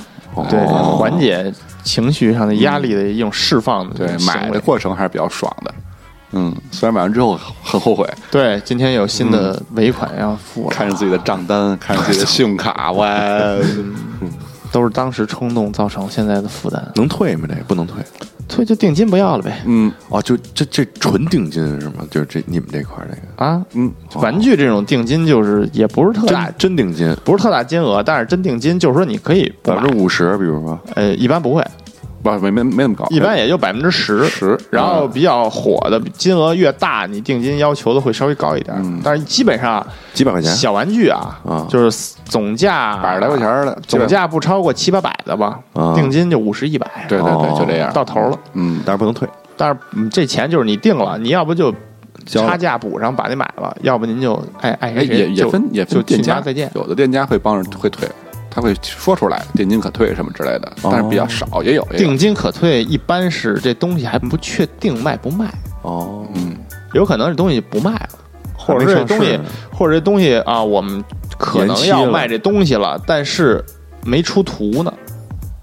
[0.50, 1.52] 对，哦缓解
[1.84, 5.74] 情绪上的压力的一种释放的对，行为买的过程还是比较爽的。
[6.32, 13.08] 嗯，虽然买完之后很后悔，对，今天有新的尾款要付了，看着自己的账单，看着自己的 信用卡，哇，
[14.70, 16.86] 都是当时冲动造成现在的负担。
[16.96, 17.48] 能退吗？
[17.48, 17.64] 这个？
[17.64, 18.04] 不能退
[18.48, 19.62] 退就定金不要了呗。
[19.66, 19.92] 嗯。
[20.10, 22.06] 哦，就这这纯定金是吗？
[22.10, 23.46] 就是这你们这块儿这个。
[23.46, 27.16] 啊，嗯，玩具这种定金就是也不是特大真，真定金。
[27.24, 30.80] 不是特大金额，但是真定金就是说你可以百分之五十，比如说。
[30.96, 31.66] 呃，一般不会，
[32.22, 34.26] 不没没没那么高，一般也就百分之十。
[34.26, 38.76] 十然后比较火的金额越大，你定金要求的会稍微高一点。
[38.80, 39.00] 嗯。
[39.04, 40.52] 但是基本上几百块钱。
[40.54, 41.66] 小玩具啊，啊。
[41.70, 45.94] 就是总价百十来块钱的， 总价不超过七八百的吧，啊。
[45.94, 47.56] 定金就五十一百，对对对，哦。
[47.58, 47.94] 就这样。
[47.94, 48.40] 到头了。
[48.54, 51.74] 嗯，但是不能退，但是嗯这钱就是你定了，你要不就
[52.26, 56.42] 差价补上，把那买了，要不您就哎，谁谁也也分也就分店家。
[56.42, 56.70] 再见。
[56.76, 58.10] 有的店家会帮着会退，
[58.58, 62.06] 他会说出来定金可退什么之类的，但是比较少，也有也有。
[62.08, 65.54] 定金可退，一般是这东西还不确定卖不卖，
[65.84, 66.58] 哦，嗯，
[66.94, 68.10] 有可能这东西不卖了，
[68.58, 69.40] 或者是这东西
[69.72, 71.04] 或者这东西啊，我们
[71.38, 73.64] 可能要卖这东西了，但是
[74.04, 74.92] 没出图呢。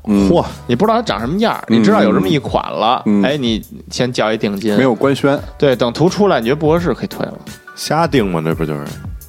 [0.07, 0.31] 嗯。
[0.31, 3.21] 嚯，你不知道它长什么样儿，你知道有这么一款了，嗯。
[3.25, 7.35] 哎，你先交一定金，没有官宣，对，等图出来你觉得不合适可以退了。
[7.75, 8.41] 瞎定嘛？
[8.41, 8.85] 这不就是？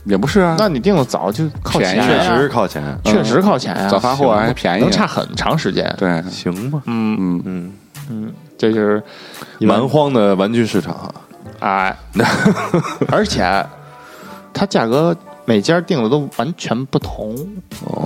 [0.06, 5.93] 也不是啊，那你订的早就靠前便宜，确实靠前，确实靠前呀，早发货还便宜，能差很长时间。
[5.97, 6.82] 对，行吧？
[6.86, 7.18] 嗯。
[7.20, 7.74] 嗯，嗯，
[8.10, 9.01] 嗯，这就是
[9.60, 11.12] 蛮荒的玩具市场啊，
[11.60, 11.97] 哎，
[13.12, 13.43] 而且
[14.53, 17.36] 它价格每家定的都完全不同。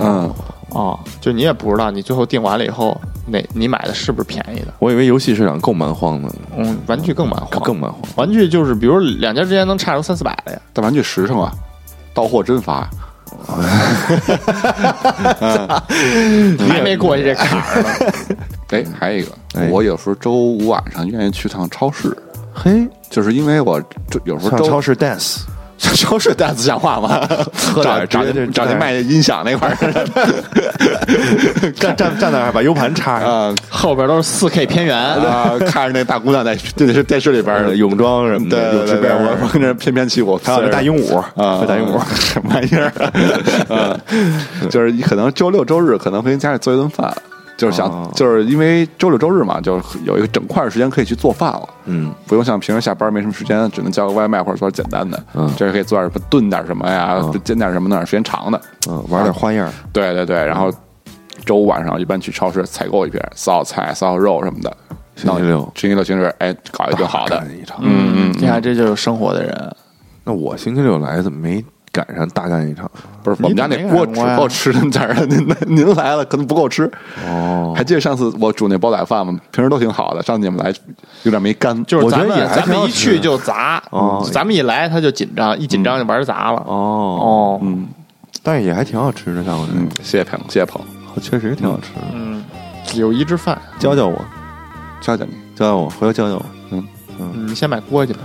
[0.00, 0.32] 嗯，
[0.74, 4.68] 啊，就你也不知道你最后定完了以后，哪你买的是不是便宜的？
[4.78, 8.00] 我以为游戏市场够蛮荒的，嗯，玩具更蛮荒，更蛮荒。
[8.16, 10.60] 玩具就是比如两家之间能差出三四百的呀。
[10.72, 11.52] 但玩具实诚啊，
[12.14, 12.88] 到货真发，
[16.68, 17.88] 还没过去这坎儿呢。
[18.70, 22.16] 哎，还有一个哎，我有时候周五晚上愿意去趟超市，
[22.54, 23.82] 嘿，就是因为我
[24.24, 25.46] 有时候上超市 dance，上
[25.80, 27.26] 超市带子像话吗？
[27.82, 29.76] 找找直接找那卖音响那块儿。
[31.74, 33.54] 站站站那儿把 U 盘插上，啊。
[33.68, 38.84] 后边都是四 K 片源，啊，看着那大姑娘在电视电视里边 泳装什么的，
[39.18, 42.92] 我我跟着翩翩起舞，还有那大鹦鹉啊，大鹦鹉，什么玩意儿？
[43.74, 43.96] 啊，
[44.70, 47.12] 就是可能周六周日可能会跟家里做一顿饭，
[47.60, 51.68] 就是想哦就是因为周六周日嘛，就是有一个整块儿时间可以去做饭了。
[51.84, 55.22] 嗯，不用像平时下班没什么时间，只能叫个外卖或者做点简单的。
[55.34, 58.58] 嗯这个可以做点什么炖点什么呀嗯，煎点什么，弄点时间长的。
[58.88, 60.72] 嗯，玩点花样，对对对，然后
[61.44, 64.74] 周五晚上一般去超市采购一瓶烧菜、烧肉什么的。
[65.16, 67.38] 星期六星期六、星期日，哎，搞一顿好的。
[67.80, 69.76] 嗯嗯，你看这就是生活的人。
[70.24, 71.62] 那我星期六来怎么没
[71.92, 72.90] 赶上大干一场？
[73.22, 76.90] 不是我们家那锅只够吃那么点儿，您 您来了可能不够吃。
[77.26, 79.38] 哦还记得上次我煮那煲仔饭吗？
[79.50, 80.72] 平时都挺好的，上次你们来
[81.24, 81.84] 有点没干。
[81.84, 86.62] 就是咱们咱们一去就砸，哦咱们一来他就紧张，一紧张就玩砸了。
[86.66, 86.74] 哦，
[87.20, 87.88] 哦，嗯
[88.42, 90.80] 但是也还挺好吃的，看我嗯，谢谢捧，谢谢捧，
[91.14, 92.00] 这确实挺好吃的。
[92.14, 92.42] 嗯，
[92.94, 94.24] 友谊之饭，教教我，
[95.00, 95.32] 教教你。
[95.54, 96.46] 教教我，回头教教我。
[96.70, 96.82] 嗯
[97.46, 98.20] 你先买锅去吧，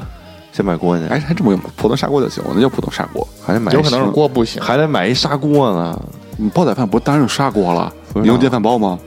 [0.56, 3.28] 先买锅去，哎，还这么用普通砂锅就行，我那就普通砂锅。
[3.46, 4.62] 还得买一有可能是锅不行。
[4.62, 6.00] 还得买一砂锅呢。
[6.38, 7.92] 你煲仔饭不是当然用砂锅了？
[8.14, 8.98] 你用电饭煲吗？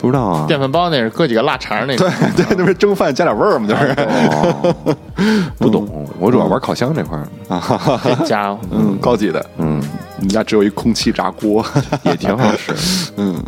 [0.00, 3.66] 不知道啊，电饭煲那是搁几个腊肠那个，对 对，那不是蒸饭加点味儿吗？
[3.68, 4.74] 就是哦，
[5.58, 7.26] 不懂，我主要玩烤箱这块儿。
[7.48, 9.44] 啊，这家伙， 嗯，高级的。
[9.58, 9.80] 嗯，
[10.18, 11.64] 你家只有一空气炸锅，
[12.04, 12.72] 也挺好吃。
[13.16, 13.42] 嗯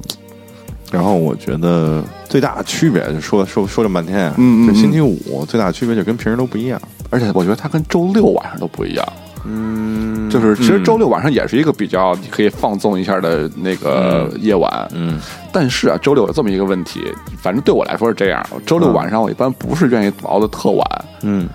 [0.93, 6.81] 然后我觉得最大的区别，就说说说这么半天啊，嗯嗯这星期五最大的区别就跟平时都不一样。
[7.15, 9.13] 而且我觉得它跟周六晚上都不一样。
[9.45, 10.29] 嗯。
[10.29, 15.21] 就是其实周六晚上也是一个比较你可以放纵一下的那个夜晚，嗯。
[15.53, 17.01] 但是啊，周六有这么一个问题，
[17.41, 21.49] 反正对我来说是这样，周六晚上我一般不是愿意熬的特晚，嗯。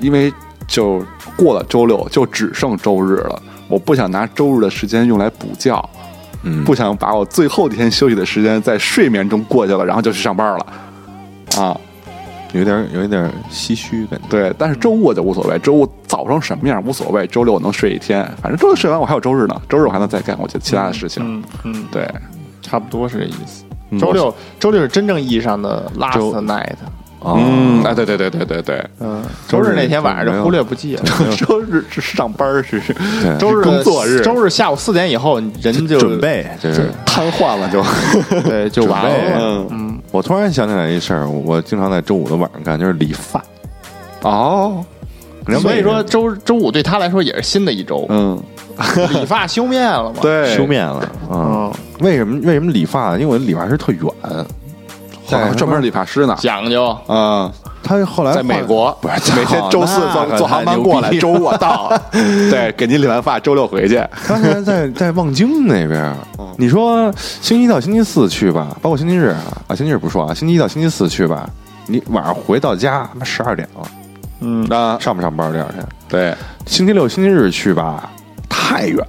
[0.00, 0.30] 因为
[0.68, 1.02] 就
[1.34, 5.82] 过了周六就只剩周日了，我不想拿周日的时间用来补觉，
[6.42, 10.66] 嗯，不想把我最后一天休息的时间在睡眠中过去了，然后就去上班了，
[11.56, 11.80] 啊。
[12.56, 14.26] 有点有一点唏嘘感觉。
[14.28, 21.22] 对，但是周五我就无所谓，周五早上什么样无所谓，周六我能睡一天，反正周六睡完我还有周日呢，周日我还能再干我其他的事情。
[21.24, 22.08] 嗯嗯，对，
[22.62, 23.64] 差不多是这意思。
[23.90, 26.74] 嗯周六周六是真正意义上的 last night，
[27.24, 31.04] 嗯，哎，对对对对对对，嗯，周日那天晚上就忽略不计了。
[31.38, 32.80] 周日是上班是
[33.22, 36.90] 对周日工作日周日下午四点以后，人就准备就是。
[37.06, 37.82] 瘫痪了就，
[38.42, 39.10] 对就完了。
[39.38, 43.42] 嗯嗯，我突然想起来一事儿，我经常在周五的晚上干，就是理发。
[44.22, 44.84] 哦，
[45.60, 48.40] 所以说周周五对他来说也是新的一周，嗯，
[49.12, 51.30] 理发修面了嘛。，对，修面了啊？
[51.30, 53.12] 嗯，为什么为什么理发？
[53.14, 54.02] 因为我的理发师特远，
[55.28, 56.86] 还专门理发师呢，讲究。
[57.06, 57.50] 啊，
[57.82, 63.96] 他后来在美国，不是每天周四坐坐航班过来，逼周五我到， 对，给您理完发，周六回去，
[64.26, 66.14] 他现在在 在望京那边，
[66.56, 71.48] 你说星期一到星期四去吧，包括星期日啊，啊星期日不说啊，星期一到星期四去吧，
[71.86, 73.86] 你晚上回到家他妈十二点了，
[74.40, 75.86] 嗯，那，上不上班第二天？
[76.08, 76.34] 对，
[76.66, 78.10] 星期六、星期日去吧，
[78.48, 79.04] 太远，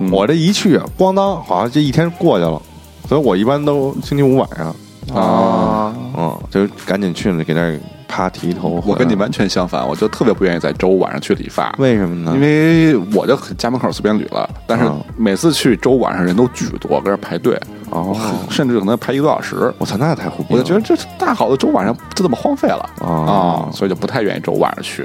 [0.00, 2.60] 嗯我这一去啊，咣当，好像这一天过去了，
[3.08, 4.74] 所以我一般都星期五晚上，
[5.14, 8.82] 啊，嗯，就赶紧去了给那儿啪剃头。
[8.86, 12.32] 我跟你完全相反，我就特别不愿意在周五晚上去理发，为什么呢？
[12.34, 18.16] 因为我就家门口随便捋了，但是嗯每次去周五晚上人都巨多，搁那排队，哦，
[18.50, 19.72] 甚至可能排一个多小时。
[19.78, 20.58] 我操，那太胡逼了！
[20.58, 25.02] 我就觉得这大好的周五晚上就这么荒废了啊啊，所以就不太愿意周五晚上去。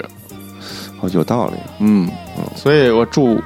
[1.02, 1.54] 哦有道理。
[1.80, 2.10] 嗯，
[2.56, 3.38] 所以我祝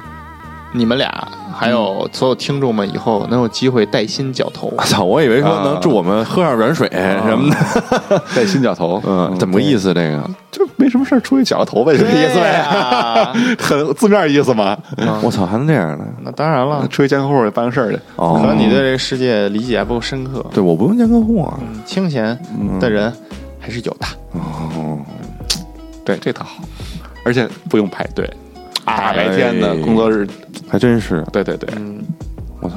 [0.72, 4.72] 你们俩还有所有听众们以后能有机会带薪绞头。
[4.76, 8.22] 我操，我以为说啊能祝我们喝上软水什么的。
[8.34, 9.92] 带薪脚头，嗯，怎么个意思？
[9.94, 14.76] 这个就没什么事儿出去绞个头呗，这意思对呗，呀 很字面意思嘛。
[15.22, 16.04] 我操，还能这样呢？
[16.22, 20.44] 那当然了，出去见客户办个事儿去，哦，可能你对这个世界理解还不够深刻。
[20.52, 21.58] 对我不用见客户啊。
[21.60, 22.38] 嗯清闲
[22.80, 23.12] 的人
[23.58, 24.06] 还是有的。
[24.32, 24.98] 哦，
[26.04, 26.62] 对，这倒好，
[27.24, 28.28] 而且不用排队，
[28.96, 30.26] 大白天的哎工作日，
[30.68, 31.22] 还真是。
[31.32, 32.02] 对对对，嗯，
[32.60, 32.76] 我操，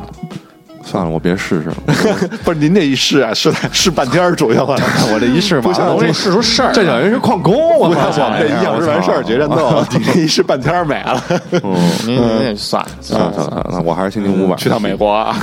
[0.92, 1.76] 算了，我别试试了。
[2.44, 4.78] 不是您这一试啊，试试半天儿主要啊，
[5.14, 6.72] 我这一试不行我给你试出事儿。
[6.74, 8.12] 这等于是旷工，我不操！
[8.38, 11.24] 这一小时完事儿决战斗， 你这一试半天儿没了，
[11.64, 11.74] 嗯，
[12.06, 15.38] 您您也算了算了算了算了，那我还是星期五晚上去趟美国啊，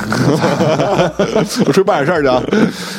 [1.19, 2.43] 我出去办点事儿去啊，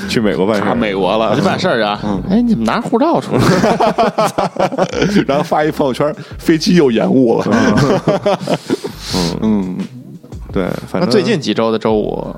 [0.09, 0.75] 去美国办事儿。
[0.75, 1.99] 美国了我去，办事儿去啊！
[2.29, 3.41] 哎，你们拿护照出来？
[5.27, 7.45] 然后发一朋友圈，飞机又延误了，
[9.13, 9.77] 嗯嗯，
[10.51, 12.35] 对，反正那最近几周的周五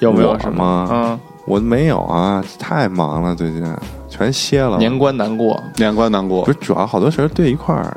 [0.00, 0.88] 有没有什么？
[0.90, 1.20] 嗯？
[1.46, 3.62] 我没有啊，太忙了，最近
[4.08, 4.78] 全歇了嗯，。
[4.78, 5.62] 年关难过。
[5.76, 7.94] 年关难过不，是主要好多事儿对一块儿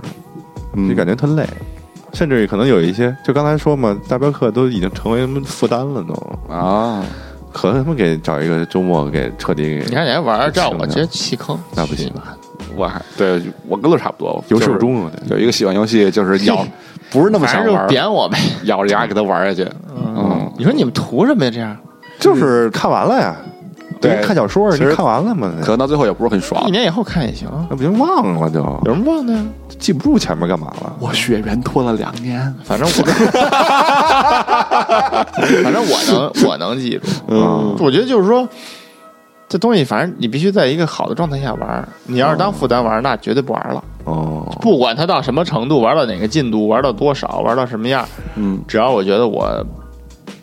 [0.89, 1.47] 就感觉特累，
[2.13, 7.03] 甚至于可能有一些，就刚才说嘛，大镖客都已经成为他们负担了都，啊，
[7.53, 11.57] 可他妈给找一个周末给彻底给你看你还玩儿，这样我直接弃坑。
[11.73, 12.37] 那不行去你妈的
[12.75, 16.67] 我还对我跟乐差不多，有始就是有终啊，有一个喜欢游戏，就是 咬，
[17.11, 18.37] 不是那么想玩，扁我呗。
[18.63, 19.69] 咬着牙给他玩下去。
[19.95, 21.51] 嗯，你说你们图什么呀？
[21.53, 21.75] 这样
[22.19, 23.35] 就是看完了呀，
[24.01, 26.71] 对跟看小说其看完了嘛，可能到最后也不是很爽一。
[26.71, 29.43] 年以后看也行，那不行忘了就有什么忘的呀？
[29.77, 30.91] 记不住前面干嘛了。
[30.99, 32.91] 我血缘拖了两年，反正我，
[35.63, 37.07] 反正我能我能记住。
[37.27, 38.47] 嗯我觉得就是说，
[39.49, 41.87] 这东西反正你必须在一个好的状态下玩儿。
[42.05, 43.83] 你要是当负担玩儿，那绝对不玩了。
[44.03, 48.61] 哦，不管它到什么程度，玩到哪个进度，玩到多少，玩到什么样，嗯。
[48.67, 49.65] 只要我觉得我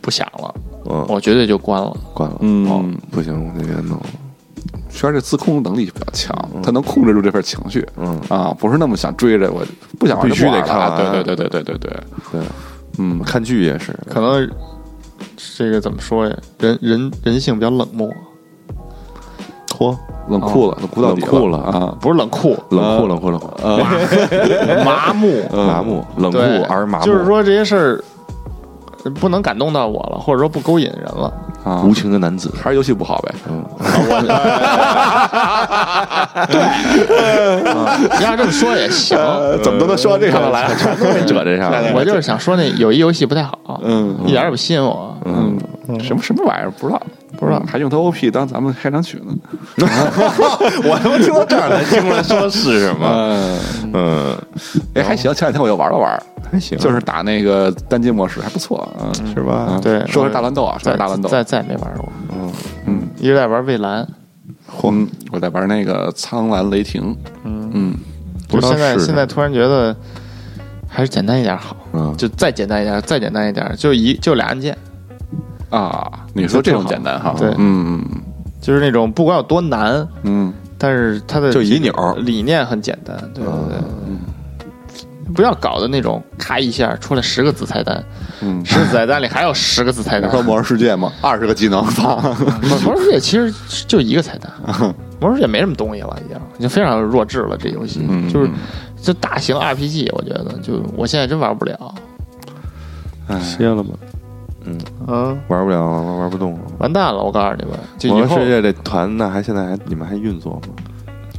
[0.01, 0.55] 不想了，
[0.89, 1.95] 嗯，我绝对就关了。
[2.13, 2.69] 关了，嗯。
[2.69, 3.99] 哦，不行，我得给他弄，
[4.89, 7.87] 轩儿这自控能力比较强，他能控制住这份情绪。
[7.97, 9.63] 嗯，啊，不是那么想追着我，
[9.99, 10.65] 不想玩就必须不玩了。
[10.65, 11.99] 得看对对对对对对对，
[12.31, 12.41] 对，
[12.97, 14.49] 嗯，看剧也是，可能
[15.57, 16.35] 这个怎么说呀？
[16.59, 18.09] 人人人性比较冷漠，
[19.77, 19.95] 嚯，
[20.29, 21.93] 冷酷了，冷酷到底冷酷了啊！
[21.99, 23.51] 不是冷酷，冷酷冷酷冷酷，
[24.85, 25.43] 麻木。
[25.51, 28.03] 麻木冷酷，而麻木，就是说这些事儿
[29.19, 31.33] 不能感动到我了，或者说不勾引人了。
[31.63, 33.33] 啊，无情的男子，还是游戏不好呗。
[38.19, 39.17] 你要这么说也行，
[39.63, 40.67] 怎么都能说到这上头来？
[40.75, 41.91] 全都给折这上了。
[41.95, 45.17] 我就是想说那有一游戏不太好，嗯一点也不吸引我。
[45.25, 45.57] 嗯，
[45.99, 47.01] 什么什么玩意儿不知道，
[47.37, 49.33] 不知道，还用他 OP 当咱们开场曲呢。
[49.77, 53.59] 我他妈听到这儿才听出来说是什么，嗯，
[53.93, 54.37] 嗯，
[54.95, 56.21] 哎，还行，前两天我又玩了玩，
[56.51, 58.87] 还行，就是打那个单机模式，还不错。
[58.99, 59.79] 嗯，是吧？
[59.81, 61.29] 对，说是大乱斗啊，说是大乱斗。
[61.29, 62.51] 再再没玩过，嗯，
[62.85, 64.07] 嗯，一直在玩蔚蓝。
[64.83, 67.15] 嗯，我在玩那个苍蓝雷霆。
[67.43, 67.95] 嗯，嗯，
[68.47, 69.95] 不知道就现在现在突然觉得
[70.87, 74.77] 还是简单一点好，嗯，就再简单一点，再简单一点，就一就俩按键，
[75.75, 77.35] 啊，你说这种简单哈？
[77.37, 78.21] 对嗯嗯
[78.61, 83.77] 就是那种不管有多难，嗯但是它的就一钮理念很简单，对对对。
[85.33, 88.01] 不要搞的那种，咔一下出来十个子菜单，
[88.41, 88.63] 嗯。
[88.63, 90.29] 十个子菜单里还有十个子菜单。
[90.31, 91.11] 说魔兽世界吗？
[91.19, 92.21] 二十个技能放。
[92.61, 93.51] 魔魔兽世界其实
[93.87, 94.51] 就一个菜单，
[95.19, 97.57] 魔兽世界没什么东西了，已经已经非常弱智了。
[97.57, 98.49] 这游戏嗯就是
[99.01, 101.95] 就大型 RPG，我觉得就我现在真玩不了。
[103.27, 103.89] 哎，歇了吧，
[104.65, 106.59] 嗯啊，玩不了，玩玩不动了。
[106.79, 107.21] 完蛋了！
[107.23, 110.61] 我告诉你们，这以后兽世界这团那，还现在还你们还运作吗？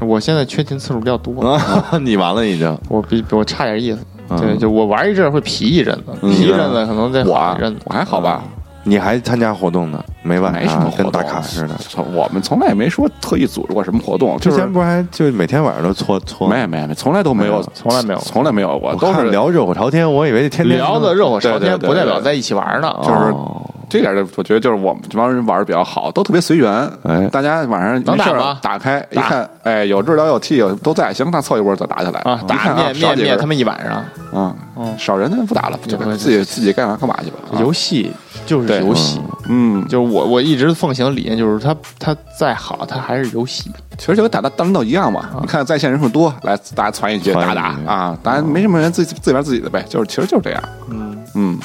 [0.01, 1.61] 我现在缺勤次数比较多，啊，
[2.03, 2.79] 你完了已经。
[2.89, 3.99] 我比比我差点意思。
[4.29, 7.81] 嗯对，就我玩一阵儿会疲一阵子，嗯疲一阵子可能再我好一阵子。
[7.85, 8.43] 我还好吧，
[8.89, 10.03] 你还参加活动呢？
[10.23, 11.75] 每晚没什么活动，跟打卡似的。
[12.15, 16.49] 我们从来也没说特意组织过什么活动，就是之前不是还就每天晚上都搓搓？
[16.49, 22.95] 没有没有没，从来都没有，从来没有从来没有过，我都是聊热火朝天，我以为天天聊的热火朝天，不代表在一起玩呢。
[23.03, 26.91] 就是哦这点我觉得就是我们这帮人玩的比较好，都特别随缘。
[27.05, 28.31] 哎大家晚上没事
[28.61, 34.05] 打开一看，哎，有治疗有 T 有都在，行，那凑一波就打起来啊，打灭灭灭他们一晚上。
[34.33, 37.37] 啊，嗯少人那不打了，就自己自己该干嘛干嘛去吧。
[37.53, 38.11] 啊游戏
[38.45, 43.71] 就是游戏，嗯，就是我我一直奉行的理念就是它它再好，它还是游戏。
[43.97, 45.31] 其实就跟打大大乱斗一样嘛。
[45.41, 50.63] 你看在线人数多，来大家攒一局打打啊，大家没什么人自己自己玩自己的呗，就是其实就是这样。
[50.91, 51.59] 嗯，嗯，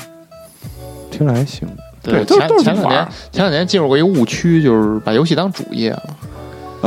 [1.09, 1.67] 听着还行。
[2.03, 6.03] 对，前前两年前两年进入过一个误区，就是把游戏当主业了。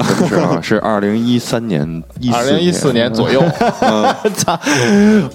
[0.03, 0.61] 什么时候？
[0.61, 1.81] 是二零一三年，
[2.35, 3.41] 二零一四年左右，
[4.35, 4.59] 操，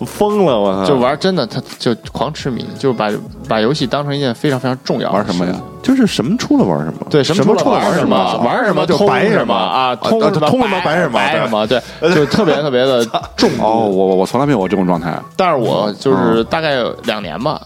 [0.06, 0.60] 疯了！
[0.60, 3.10] 我操，就玩真的，他就狂痴迷，就把
[3.48, 5.56] 把游戏当成一件非常非常重要玩什么呀？
[5.82, 11.82] 就是什么出了玩什么，对，什么出了玩什么，玩什么就白什啊，通什么啊通通什么白什么白什么，对，
[12.14, 13.06] 就特别特别的
[13.38, 13.50] 重。
[13.62, 15.18] 哦，我我我从来没有过这种状态。
[15.38, 17.62] 但是我就是大概有两年吧，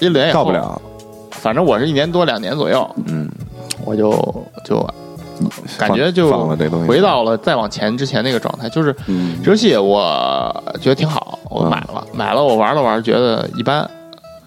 [0.00, 0.80] 一年以后到不，了。
[1.40, 3.28] 反正我是一年多两年左右，嗯，
[3.84, 4.10] 我就
[4.64, 4.86] 就
[5.78, 6.48] 感觉就
[6.86, 9.36] 回到了再往前之前那个状态，就是嗯。
[9.42, 11.70] 这游戏我觉得挺好，我嗯。
[11.70, 13.88] 买了，买了我玩了玩，觉得一般，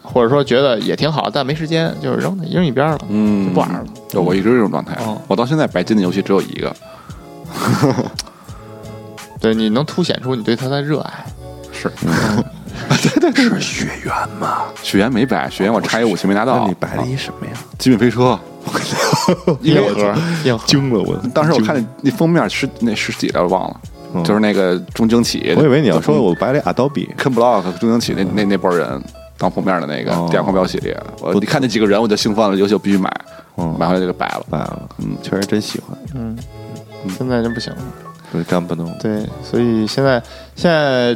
[0.03, 3.83] 或者说觉得也挺好，但没时间，就是扔扔一边了，嗯，就不玩了。
[4.09, 5.17] 对，我一直这种状态哦。
[5.27, 6.75] 我到现在白金的游戏只有一个，
[9.39, 11.25] 对，你能凸显出你对它的热爱。
[11.71, 11.89] 是
[13.09, 14.63] 是血缘嘛？
[14.83, 16.73] 雪原没白，雪原我差一武器没拿那到你。
[16.75, 17.53] 摆了一什么呀？
[17.77, 18.39] 极品飞车，
[19.61, 20.65] 硬核，硬核。
[20.67, 21.15] 惊了我！
[21.33, 23.81] 当时我看那那封面是那是几来我忘了，
[24.13, 25.53] 嗯就是那个中惊起。
[25.57, 29.01] 我以为你要说我摆了 Adobe，Ken Block 中惊起那那那波人
[29.37, 33.11] 当封面的那个哦《电狂飙》系列，我一看那几个人我就兴奋了，游戏我必须买，
[33.57, 34.45] 嗯买回来就给摆了。
[34.49, 36.37] 摆了，嗯，确实真喜欢，嗯，
[37.17, 37.79] 现在真不行了。
[38.31, 38.89] 就是干不动。
[38.99, 40.21] 对，所以现在
[40.55, 41.13] 现在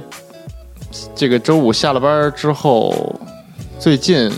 [1.15, 3.19] 这个周五下了班之后，
[3.79, 4.31] 最近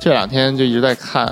[0.00, 1.26] 这两天就一直在看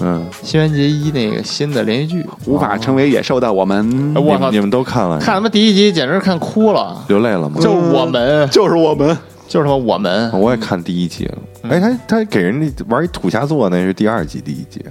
[0.00, 5.18] 嗯，《新垣结衣》那个新的连续剧，无法成为野兽的我们，我操你们都看了？
[5.18, 7.60] 看他妈第一集简直看哭了，流泪了吗？
[7.60, 9.16] 就是我们，就是我们。
[9.48, 11.38] 就是他妈我们，我也看第一集了。
[11.62, 11.70] 嗯。
[11.70, 14.84] 哎，他他给人家玩一土下座，那是第二集第一集，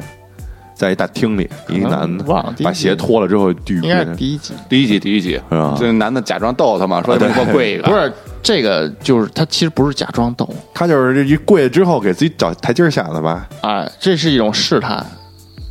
[0.74, 2.24] 在一大厅里，一个男的
[2.64, 4.56] 把鞋脱了之后应该是第一集。
[4.68, 5.78] 第一集，第一集是吧？
[5.80, 8.12] 这男的假装逗他嘛，说给我跪一个，不是
[8.48, 13.46] 这个，就是他其实不是假装逗，他就是一跪之后给自己找台阶下的吧？
[13.60, 15.06] 哎，这是一种试探，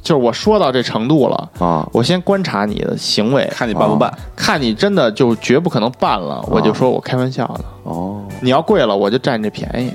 [0.03, 4.13] 就是我说到这程度了，啊，我先观察你的行为，看你办不办。
[4.37, 7.65] 看你真的就绝不可能办了，我就说我开玩笑的。
[7.85, 9.91] 哦，你要跪了，我就占这便宜。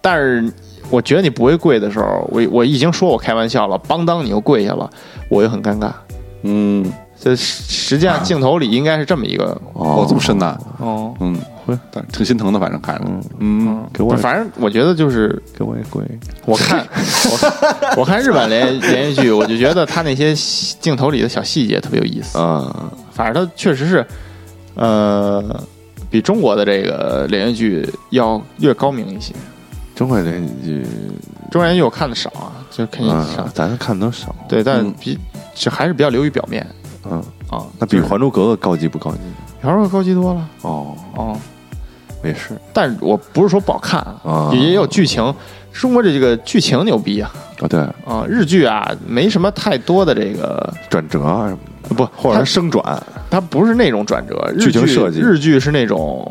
[0.00, 0.52] 但是
[0.88, 4.88] 我觉得你不会跪的时候，我我已经说我开玩笑了，邦当你又跪下了，
[5.28, 5.90] 我又很尴尬。
[6.42, 11.36] 嗯，这实际上镜头里应该是这么一个哦，这么深的，哦，嗯，
[11.90, 13.04] 但挺心疼的，反正看着，
[13.38, 16.02] 嗯，给我反正我觉得就是给我也跪。
[16.46, 16.86] 我看
[17.30, 22.38] 我我看日本连连续剧，我就觉得他那些细镜头里的小细节特别有意思。
[22.38, 24.06] 啊，反正他确实是，
[24.74, 25.62] 呃，
[26.10, 29.34] 比中国的这个连续剧要略高明一些。
[29.94, 30.86] 中国连续剧，
[31.50, 34.34] 中国连续剧我看的少啊，就看一嗯上，咱看的都少。
[34.48, 35.18] 对，但比
[35.54, 36.66] 这还是比较流于表面
[37.04, 37.66] 嗯，啊。
[37.78, 39.18] 那比《还珠格格》高级不高级？
[39.60, 41.36] 还珠格格高级多了哦，哦。
[42.22, 42.50] 没事。
[42.72, 45.34] 但是我不是说不好看啊也，也有剧情。
[45.72, 47.32] 中国这个剧情牛逼啊。
[47.60, 48.24] 啊，对，啊！
[48.28, 51.58] 日剧啊，没什么太多的这个转折啊什么
[51.88, 52.82] 的，不，或者它是升转，
[53.30, 55.20] 它不是那种转折，日剧情设计。
[55.20, 56.26] 日剧是那种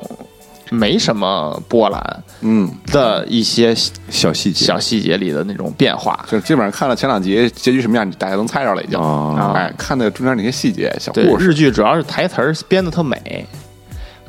[0.72, 3.74] 没什么波澜嗯，的一些
[4.10, 4.66] 小细节。
[4.66, 6.26] 小细节里的那种变化。
[6.28, 9.00] 就基本上看了前两集结局什么样，你大家能猜着了已经。
[9.00, 13.69] 啊，哎，看的中间那些细节、小对，故事，日剧主要是台词编的特美，啊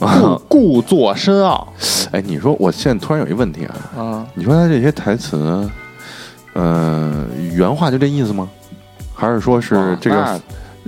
[0.48, 1.68] 故故作深奥。
[2.12, 4.26] 哎，你说我现在突然有一问题啊，啊。
[4.34, 5.68] 你说他这些台词，
[6.54, 8.48] 呃，原话就这意思吗？
[9.14, 10.40] 还是说是这个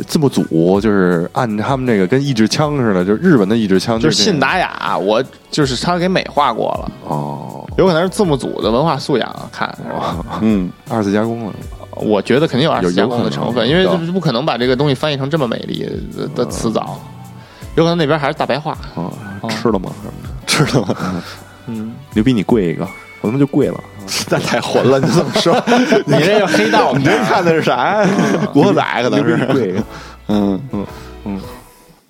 [0.06, 9.68] 字幕组就是按他们这个跟一支枪似的，就是日本的一支枪就是信达雅，我就是他给美化过了，哦，有可能是字幕组的文化素养看。
[9.76, 10.24] 是吧？
[10.40, 11.52] 嗯，二次加工了，
[11.96, 15.86] 我觉得肯定有二次加工的成分，因为就是不可能把这个东西翻译成这么美丽
[16.16, 16.98] 的的词藻，
[17.74, 18.72] 有可能那边还是大白话。
[18.94, 19.10] 啊，
[19.40, 19.48] 哦。
[19.50, 19.90] 吃了吗？
[20.46, 21.22] 什么的，吗？
[21.66, 22.84] 嗯，牛逼你跪一个，
[23.20, 23.80] 我他妈就跪了。
[24.28, 25.54] 那太混了，你这么说，
[26.06, 26.92] 你这个黑道。
[26.94, 28.02] 你这，看的是啥？
[28.02, 28.08] 呀？
[28.52, 29.82] 国仔可能是，跪一个，
[30.28, 30.60] 嗯，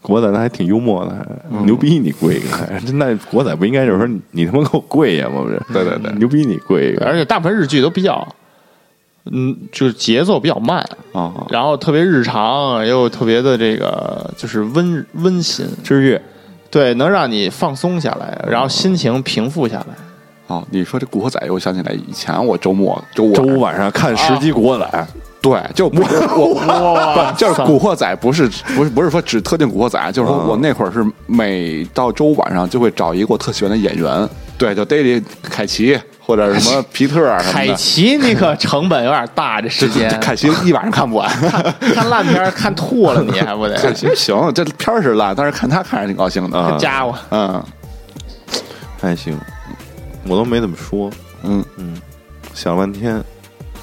[0.01, 5.43] 国仔那还挺幽默的，牛逼你跪一个， 还那国仔不应该就是说你你他妈给我跪呀吗？
[5.43, 5.63] 不是？
[5.73, 6.11] 对对对。
[6.15, 7.05] 牛逼你跪一个。
[7.07, 8.27] 而且大部分日剧都比较，
[9.31, 10.79] 嗯，就是节奏比较慢，
[11.13, 16.21] 啊，然后特别日常，又特别的这个就是温温馨，治愈
[16.71, 19.95] 对，能让你放松下来，然后心情平复下来。
[20.49, 25.07] 哦，你说这古惑仔，我想起来以前我周末周五周五晚上看十集古惑仔，
[25.41, 25.93] 对，就我
[26.37, 37.73] 我哇不就是古惑仔，不是不是不是说只特定古惑仔，就是说我那会儿是每到周五晚上就会找一个我特喜欢的演员，对，就逮里凯奇或者什么皮特啊什么凯。
[37.75, 40.09] 奇，你可成本有点大，这时间。
[40.21, 41.29] 凯奇一晚上看不完，
[41.95, 43.77] 看烂片看吐了， 你还不得？
[43.77, 46.77] 凯奇行，这片儿是烂，但是看他看着挺高兴的。
[46.79, 47.63] 家伙，嗯。
[49.01, 49.37] 还行，
[50.29, 51.11] 我都没怎么说，
[51.43, 51.65] 嗯。
[51.77, 52.01] 嗯，
[52.55, 53.21] 想了半天，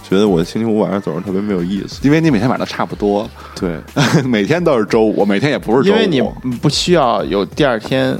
[0.09, 1.99] 觉得我星期五晚上走着特别没有意思。
[2.03, 3.29] 因为你每天晚上都差不多，
[3.59, 3.77] 对，
[4.23, 6.21] 每天都是周五，每天也不是周五，因为你
[6.61, 8.17] 不需要有第二天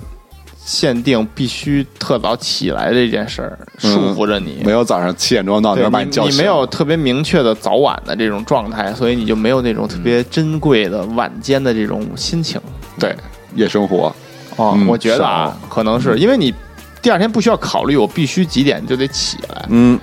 [0.65, 4.61] 限定必须特早起来这件事儿束缚着你。
[4.63, 12.61] 没有早上七点钟闹对钟把叫醒，你你没有特别明确的早晚的这种状态，所以你就没有那种特别珍贵的晚间的这种心情。
[12.99, 13.15] 对
[13.55, 14.13] 夜生活，
[14.57, 16.53] 哦，嗯我觉得啊，可能是因为你
[17.01, 19.99] 第二天不需要考虑我必须几点就得起来，嗯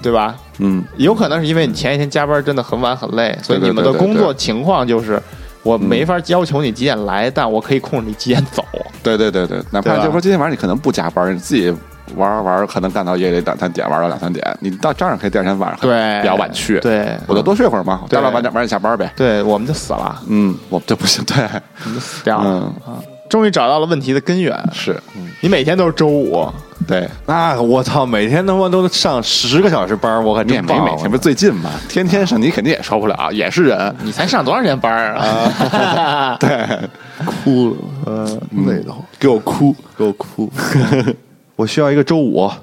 [0.00, 0.36] 对吧？
[0.58, 5.20] 嗯，有可能是因为你前一天加班真的很晚很累，所以你们的工作情况就是。
[5.66, 8.64] 我没法要求你几点来，但我可以控制你几点走。
[9.02, 11.74] 对对对对，哪怕就说今天晚上你可能不加班，你自己
[12.14, 21.36] 玩玩，可能干到夜里两三点，玩到两三点，你到照样可以第二天晚上对，比较晚去，，对，我就多睡会儿嘛，对待到晚点晚点下班呗，对，我们就死了，嗯，我们就不行，对，
[21.84, 22.44] 我们就死掉了。
[22.46, 23.02] 嗯，啊，
[23.36, 24.58] 终于找到了问题的根源。
[24.72, 24.98] 是，
[25.42, 26.48] 你每天都是周五，
[26.88, 36.36] 对，那我操，每天他妈都上十个小时班，我可你也没真棒每天不是最近嘛，天天上你肯定也受不了，也是人，你才上多长时间班儿啊？
[36.40, 36.66] 对，
[37.26, 37.76] 哭了，
[38.06, 40.50] 嗯，累得慌，给我哭，给我哭。
[41.56, 42.56] 我需要一个周五，啊，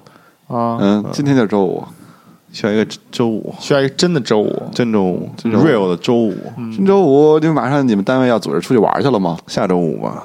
[0.50, 1.84] 嗯，今天就是周五，
[2.52, 4.64] 需要一个周五，需要一个真的周五。
[4.74, 6.36] 真周五真周五，real 的周五，
[6.76, 9.38] 真周五，就马上你们单位要组织出去玩去了吗？
[9.46, 10.24] 下周五吧。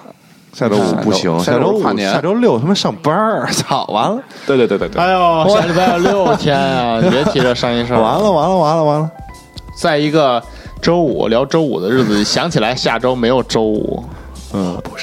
[0.58, 2.12] 下周五不行，下下周五跨年。
[2.12, 6.98] 下周六他妈上班儿， 操，完了，对对对对对，哎呦，下礼拜有六天啊！
[7.00, 8.00] 你 别提这伤心事儿。
[8.00, 9.10] 完了，完了，完了，完了，
[9.76, 10.42] 在一个
[10.82, 14.02] 周五聊周五的日子，想起来下周没有周五，
[14.52, 14.96] 嗯，不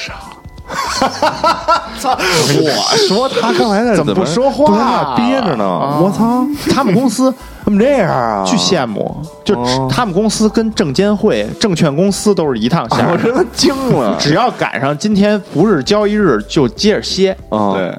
[1.98, 5.64] 少，我说他刚才那怎么不说话不是那憋着呢？
[5.64, 8.44] 啊我操，他们公司怎么这样啊？
[8.46, 13.12] 巨羡慕，就哦他们公司跟证监会、证券公司都是一趟线儿。
[13.14, 14.16] 我真的惊了。
[14.20, 17.32] 只要赶上今天不是交易日，就接着歇。
[17.50, 17.98] 啊，对，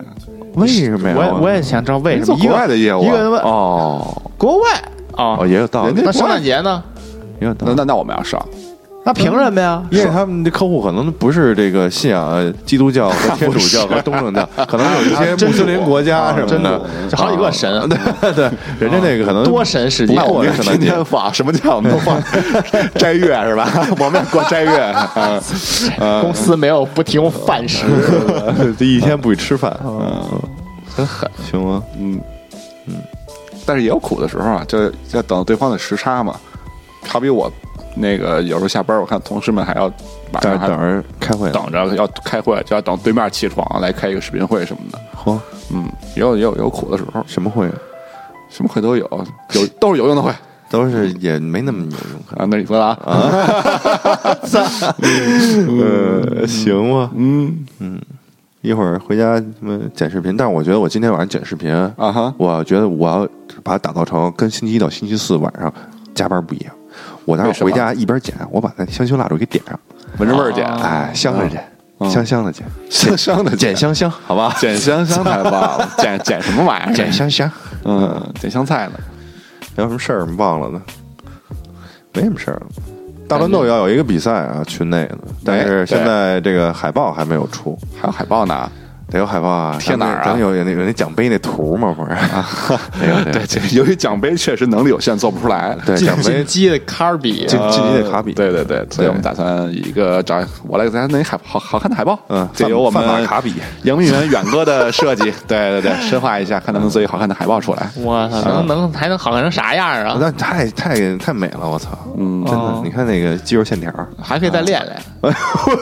[0.54, 1.14] 为什么呀？
[1.16, 2.36] 我也我也想知道为什么。
[2.36, 4.70] 国一个外的业务啊一个人问哦国外
[5.16, 6.82] 啊哦，，也有道理那圣诞节呢？
[7.40, 7.72] 也有道理。
[7.72, 8.44] 那那那我们要上，
[9.06, 9.80] 那凭什么呀？
[9.88, 18.50] 因为他们的客户可能不是这个信仰基督教和天主教和东正教， 可能有一些穆斯林国家什么真的的，，这好几个神， 对对，
[18.80, 20.26] 人家那个可能多神世界不。
[20.26, 22.20] 过我们天天放什么叫我们都放
[22.98, 23.70] 斋月是吧？
[24.00, 25.40] 我们要过斋月，啊
[26.20, 27.84] 公司没有不提供饭食，
[28.76, 30.20] 这一天不许吃饭，嗯，
[30.96, 31.30] 真狠。
[31.48, 31.80] 行吗？
[31.96, 32.20] 嗯
[32.88, 32.94] 嗯，
[33.64, 36.34] 但是也有苦的时候啊，就要等对方的时差嘛。
[37.06, 37.48] 好比我
[37.96, 39.84] 那个有时候下班，我看同事们还要
[40.32, 44.98] 晚上还等等着开会，等着要开会，就要等对面起床来开一个视频会什么的。
[45.16, 45.38] 嚯，
[45.72, 47.74] 嗯，也有也有有苦的时候，什么会啊？
[48.48, 49.04] 什么会都有，
[49.54, 50.32] 有都是有用的会
[50.68, 52.46] 都是也没那么有用，啊。
[52.48, 52.98] 那你说的啊？
[55.02, 57.64] 呃， 行吧，嗯
[58.62, 63.26] 一会儿回家什么剪视频，但是我觉得我今天晚上剪视频，啊哈，我觉得我要
[63.62, 65.72] 把它打造成跟星期一到星期四晚上
[66.14, 66.74] 加班不一样。
[67.26, 69.78] 我待会回家一边捡，我把那香薰蜡烛给点上，
[70.18, 71.62] 闻着味儿剪，哎，香着捡，
[71.98, 74.54] 嗯香香的捡，香香的捡香香，好吧？
[74.58, 76.94] 捡香香太棒了， 剪剪什么玩意儿？
[76.94, 77.50] 剪香香，
[77.84, 78.92] 嗯，捡香菜呢？
[79.76, 80.80] 还有什么事儿忘了呢？
[82.14, 82.66] 没什么事儿了。
[83.28, 88.70] 大乱斗要有一个比赛啊，群内的，但是现在这个海报还没有出，还有海报呢？
[89.10, 91.94] 得有海报啊，贴哪儿啊咱有有那有那奖杯那图吗？
[91.96, 92.10] 不是，
[93.00, 95.76] 没有对，这由于奖杯确实能力有限，做不出来。
[95.86, 103.54] 对奖杯进击的卡比，进进击的卡比，对对对，所以我们打算一个找我来给大家弄一海好好看的海报，嗯这由我们马卡比
[103.84, 107.88] 杨明远远哥的设计， 对对对，深化一下，看能不能做一个好看的海报出来。
[107.96, 110.16] 我操，能能还能好看成啥样啊？
[110.20, 111.90] 那太太太美了，我操！
[112.18, 115.34] 嗯真的哦，你看那个肌肉线条，还可以再练练，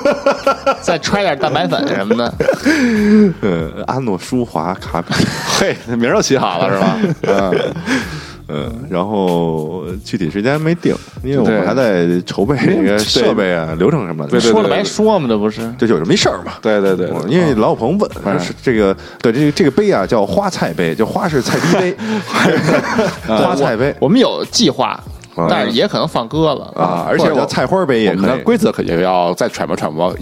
[0.82, 2.34] 再揣点蛋白粉什么的。
[3.42, 5.14] 呃，阿诺舒华卡比，
[5.58, 6.98] 嘿，名儿都起好了是吧？
[7.26, 7.74] 嗯，
[8.48, 14.30] 嗯，然后具体时间没定，因为我们还在筹备那个设备啊、流程什么的。
[14.30, 15.60] 对对说了白说嘛，这不是？
[15.78, 16.52] 这就有这么事儿嘛。
[16.60, 18.10] 对对对，我因为老有朋友问，
[18.62, 21.96] 这个对这个这个杯啊叫花菜杯，就花是菜逼杯，
[23.26, 24.88] 花菜杯我们有计划
[25.34, 26.70] 啊，但是也可能放鸽了。
[26.76, 28.42] 啊，而且我菜花杯也可以。
[28.42, 30.14] 规则可也要再揣摩揣摩。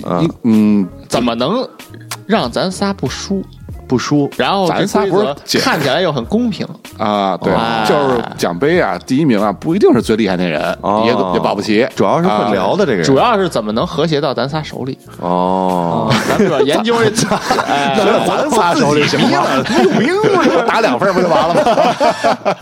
[0.45, 1.69] 嗯，怎么能
[2.27, 3.45] 让咱仨不输？
[3.93, 6.67] 不输，然后咱仨不是看起来又很公平，
[6.97, 11.87] 啊，对哎，就是奖杯啊，第一名啊，不一定是最厉害那人，哦也也保不齐。
[11.95, 13.05] 主要是会聊的这个人。
[13.05, 14.99] 主要是怎么能和谐到咱仨手里？
[15.21, 17.29] 哦，咱们主要研究这，
[17.69, 17.95] 哎，
[18.27, 19.43] 咱仨手里行吗？
[19.85, 20.65] 有名吗？
[20.67, 22.55] 打两分不就完了吗？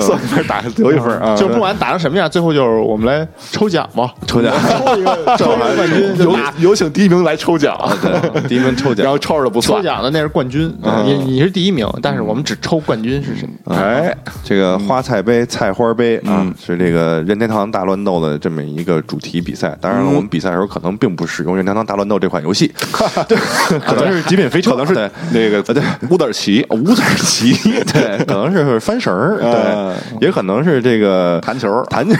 [0.00, 1.36] 算分打 留一分啊！
[1.36, 4.50] 就不管打成什么样，最后就是我们来抽奖吧，抽奖，
[4.86, 13.48] 抽一个 抽一个冠军，有有请第一名来抽奖，对， 第一名抽奖，然后抽着不算抽奖的那是冠军，嗯你你是第一名，但是我们只抽冠军是谁？
[13.66, 19.76] 哎，这个花菜杯、菜花杯啊嗯，是这个任天堂大乱斗的这么一个主题比赛。
[19.80, 22.72] 当然了，嗯我们比赛的时候可能并不使用任天堂大乱斗这款游戏，
[23.26, 23.36] 对
[23.80, 25.10] 可能是极品飞车，可能是对。
[25.32, 25.82] 那个对。
[26.08, 27.52] 五子棋、五子棋，
[27.92, 32.14] 对，可能是翻绳儿，嗯对，也可能是这个弹球弹球，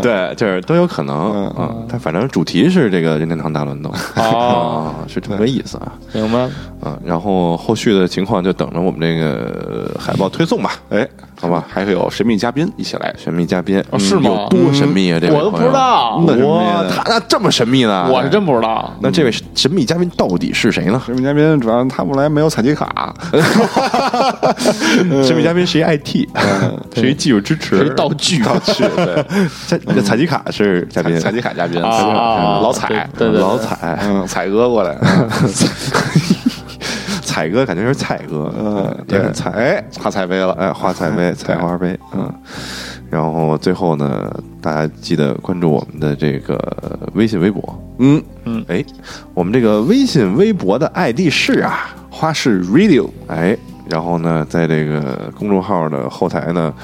[0.00, 1.74] 对，就是都有可能啊。
[1.88, 3.92] 它反正主题是这个任天堂大乱斗。
[4.16, 4.94] 哦。
[4.96, 5.92] 啊，是这么个意思啊。
[6.12, 6.48] 明白？
[6.82, 10.72] 啊，然后后续的情况就等着我们这个海报推送吧。
[10.90, 11.06] 哎，
[11.40, 13.14] 好吧还会有神秘嘉宾一起来。
[13.18, 15.18] 神秘嘉宾哦是吗有多神秘啊？
[15.20, 18.08] 这个我都不知道那哇哇，他那这么神秘呢？
[18.10, 18.92] 我是真不知道。
[19.00, 21.00] 那这位神秘嘉宾到底是谁呢？
[21.04, 23.14] 神秘嘉宾主要他不来没有采集卡，
[25.22, 26.28] 神秘嘉宾是一 IT，
[26.94, 28.84] 是一技术支持，是一道具道具。
[28.96, 29.24] 对，
[29.68, 34.96] 这这采集卡是嘉宾，采集卡嘉宾，啊老彩，对对对老彩，嗯，彩哥过来，
[37.40, 39.50] 彩哥感觉是蔡哥，嗯，也很菜。
[39.52, 42.30] 哎，画彩杯了，哎，画彩杯、彩花杯，嗯。
[43.08, 44.30] 然后最后呢，
[44.60, 46.58] 大家记得关注我们的这个
[47.14, 47.82] 微信、微博。
[47.98, 48.22] 嗯。
[48.44, 48.84] 嗯，哎，
[49.32, 53.56] 我们这个微信、微博的 ID 是啊，花式 Radio，哎，
[53.88, 56.74] 然后呢，在这个公众号的后台呢，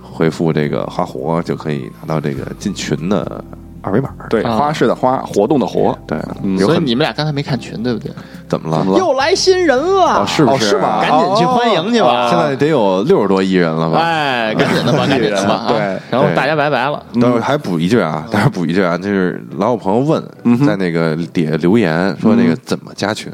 [0.00, 3.44] 回复这个“花活”就可以拿到这个进群的
[3.86, 4.10] 二维码。
[4.28, 8.10] 对，啊花式的花，活动的活，对，嗯有所以你们俩刚才没看群对不对？
[8.48, 8.98] 怎么了？
[8.98, 12.28] 又来新人了，哦，是不哦是吗赶紧去欢迎去吧！
[12.28, 13.98] 现在得有六十多亿人了吧？
[14.00, 15.54] 哎，赶紧的吧，赶紧的吧！
[15.54, 17.02] 啊对对然后大家拜拜了。
[17.20, 23.32] 等会儿还补一句啊，待会儿补一句啊，就是老有朋友问，嗯在那个底下留言说那个怎么加群。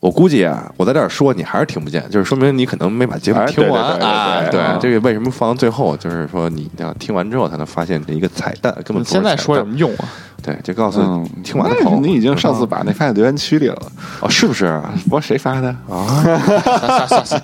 [0.00, 4.48] 我估计啊，我在这儿说你还是听不见，就是说明你可能没把节目哎听完对对对对啊。
[4.50, 5.94] 对嗯这个为什么放到最后？
[5.94, 10.08] 就是说你一定要听完之后才能发现这一个彩蛋，根本现在说什么用啊？
[10.42, 13.76] 对，就告诉你，听完的朋友，你已经上次把那发在留言区里了，
[14.22, 14.80] 哦，是不是？
[15.10, 15.76] 我谁发的？
[15.86, 17.42] 算算算，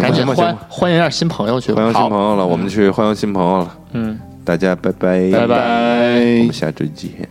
[0.00, 1.82] 赶紧行吧行欢吧欢迎一下新朋友去吧。
[1.82, 7.28] 欢迎新朋友了，我们去欢迎新朋友了，嗯，大家拜拜，拜拜我们下周见。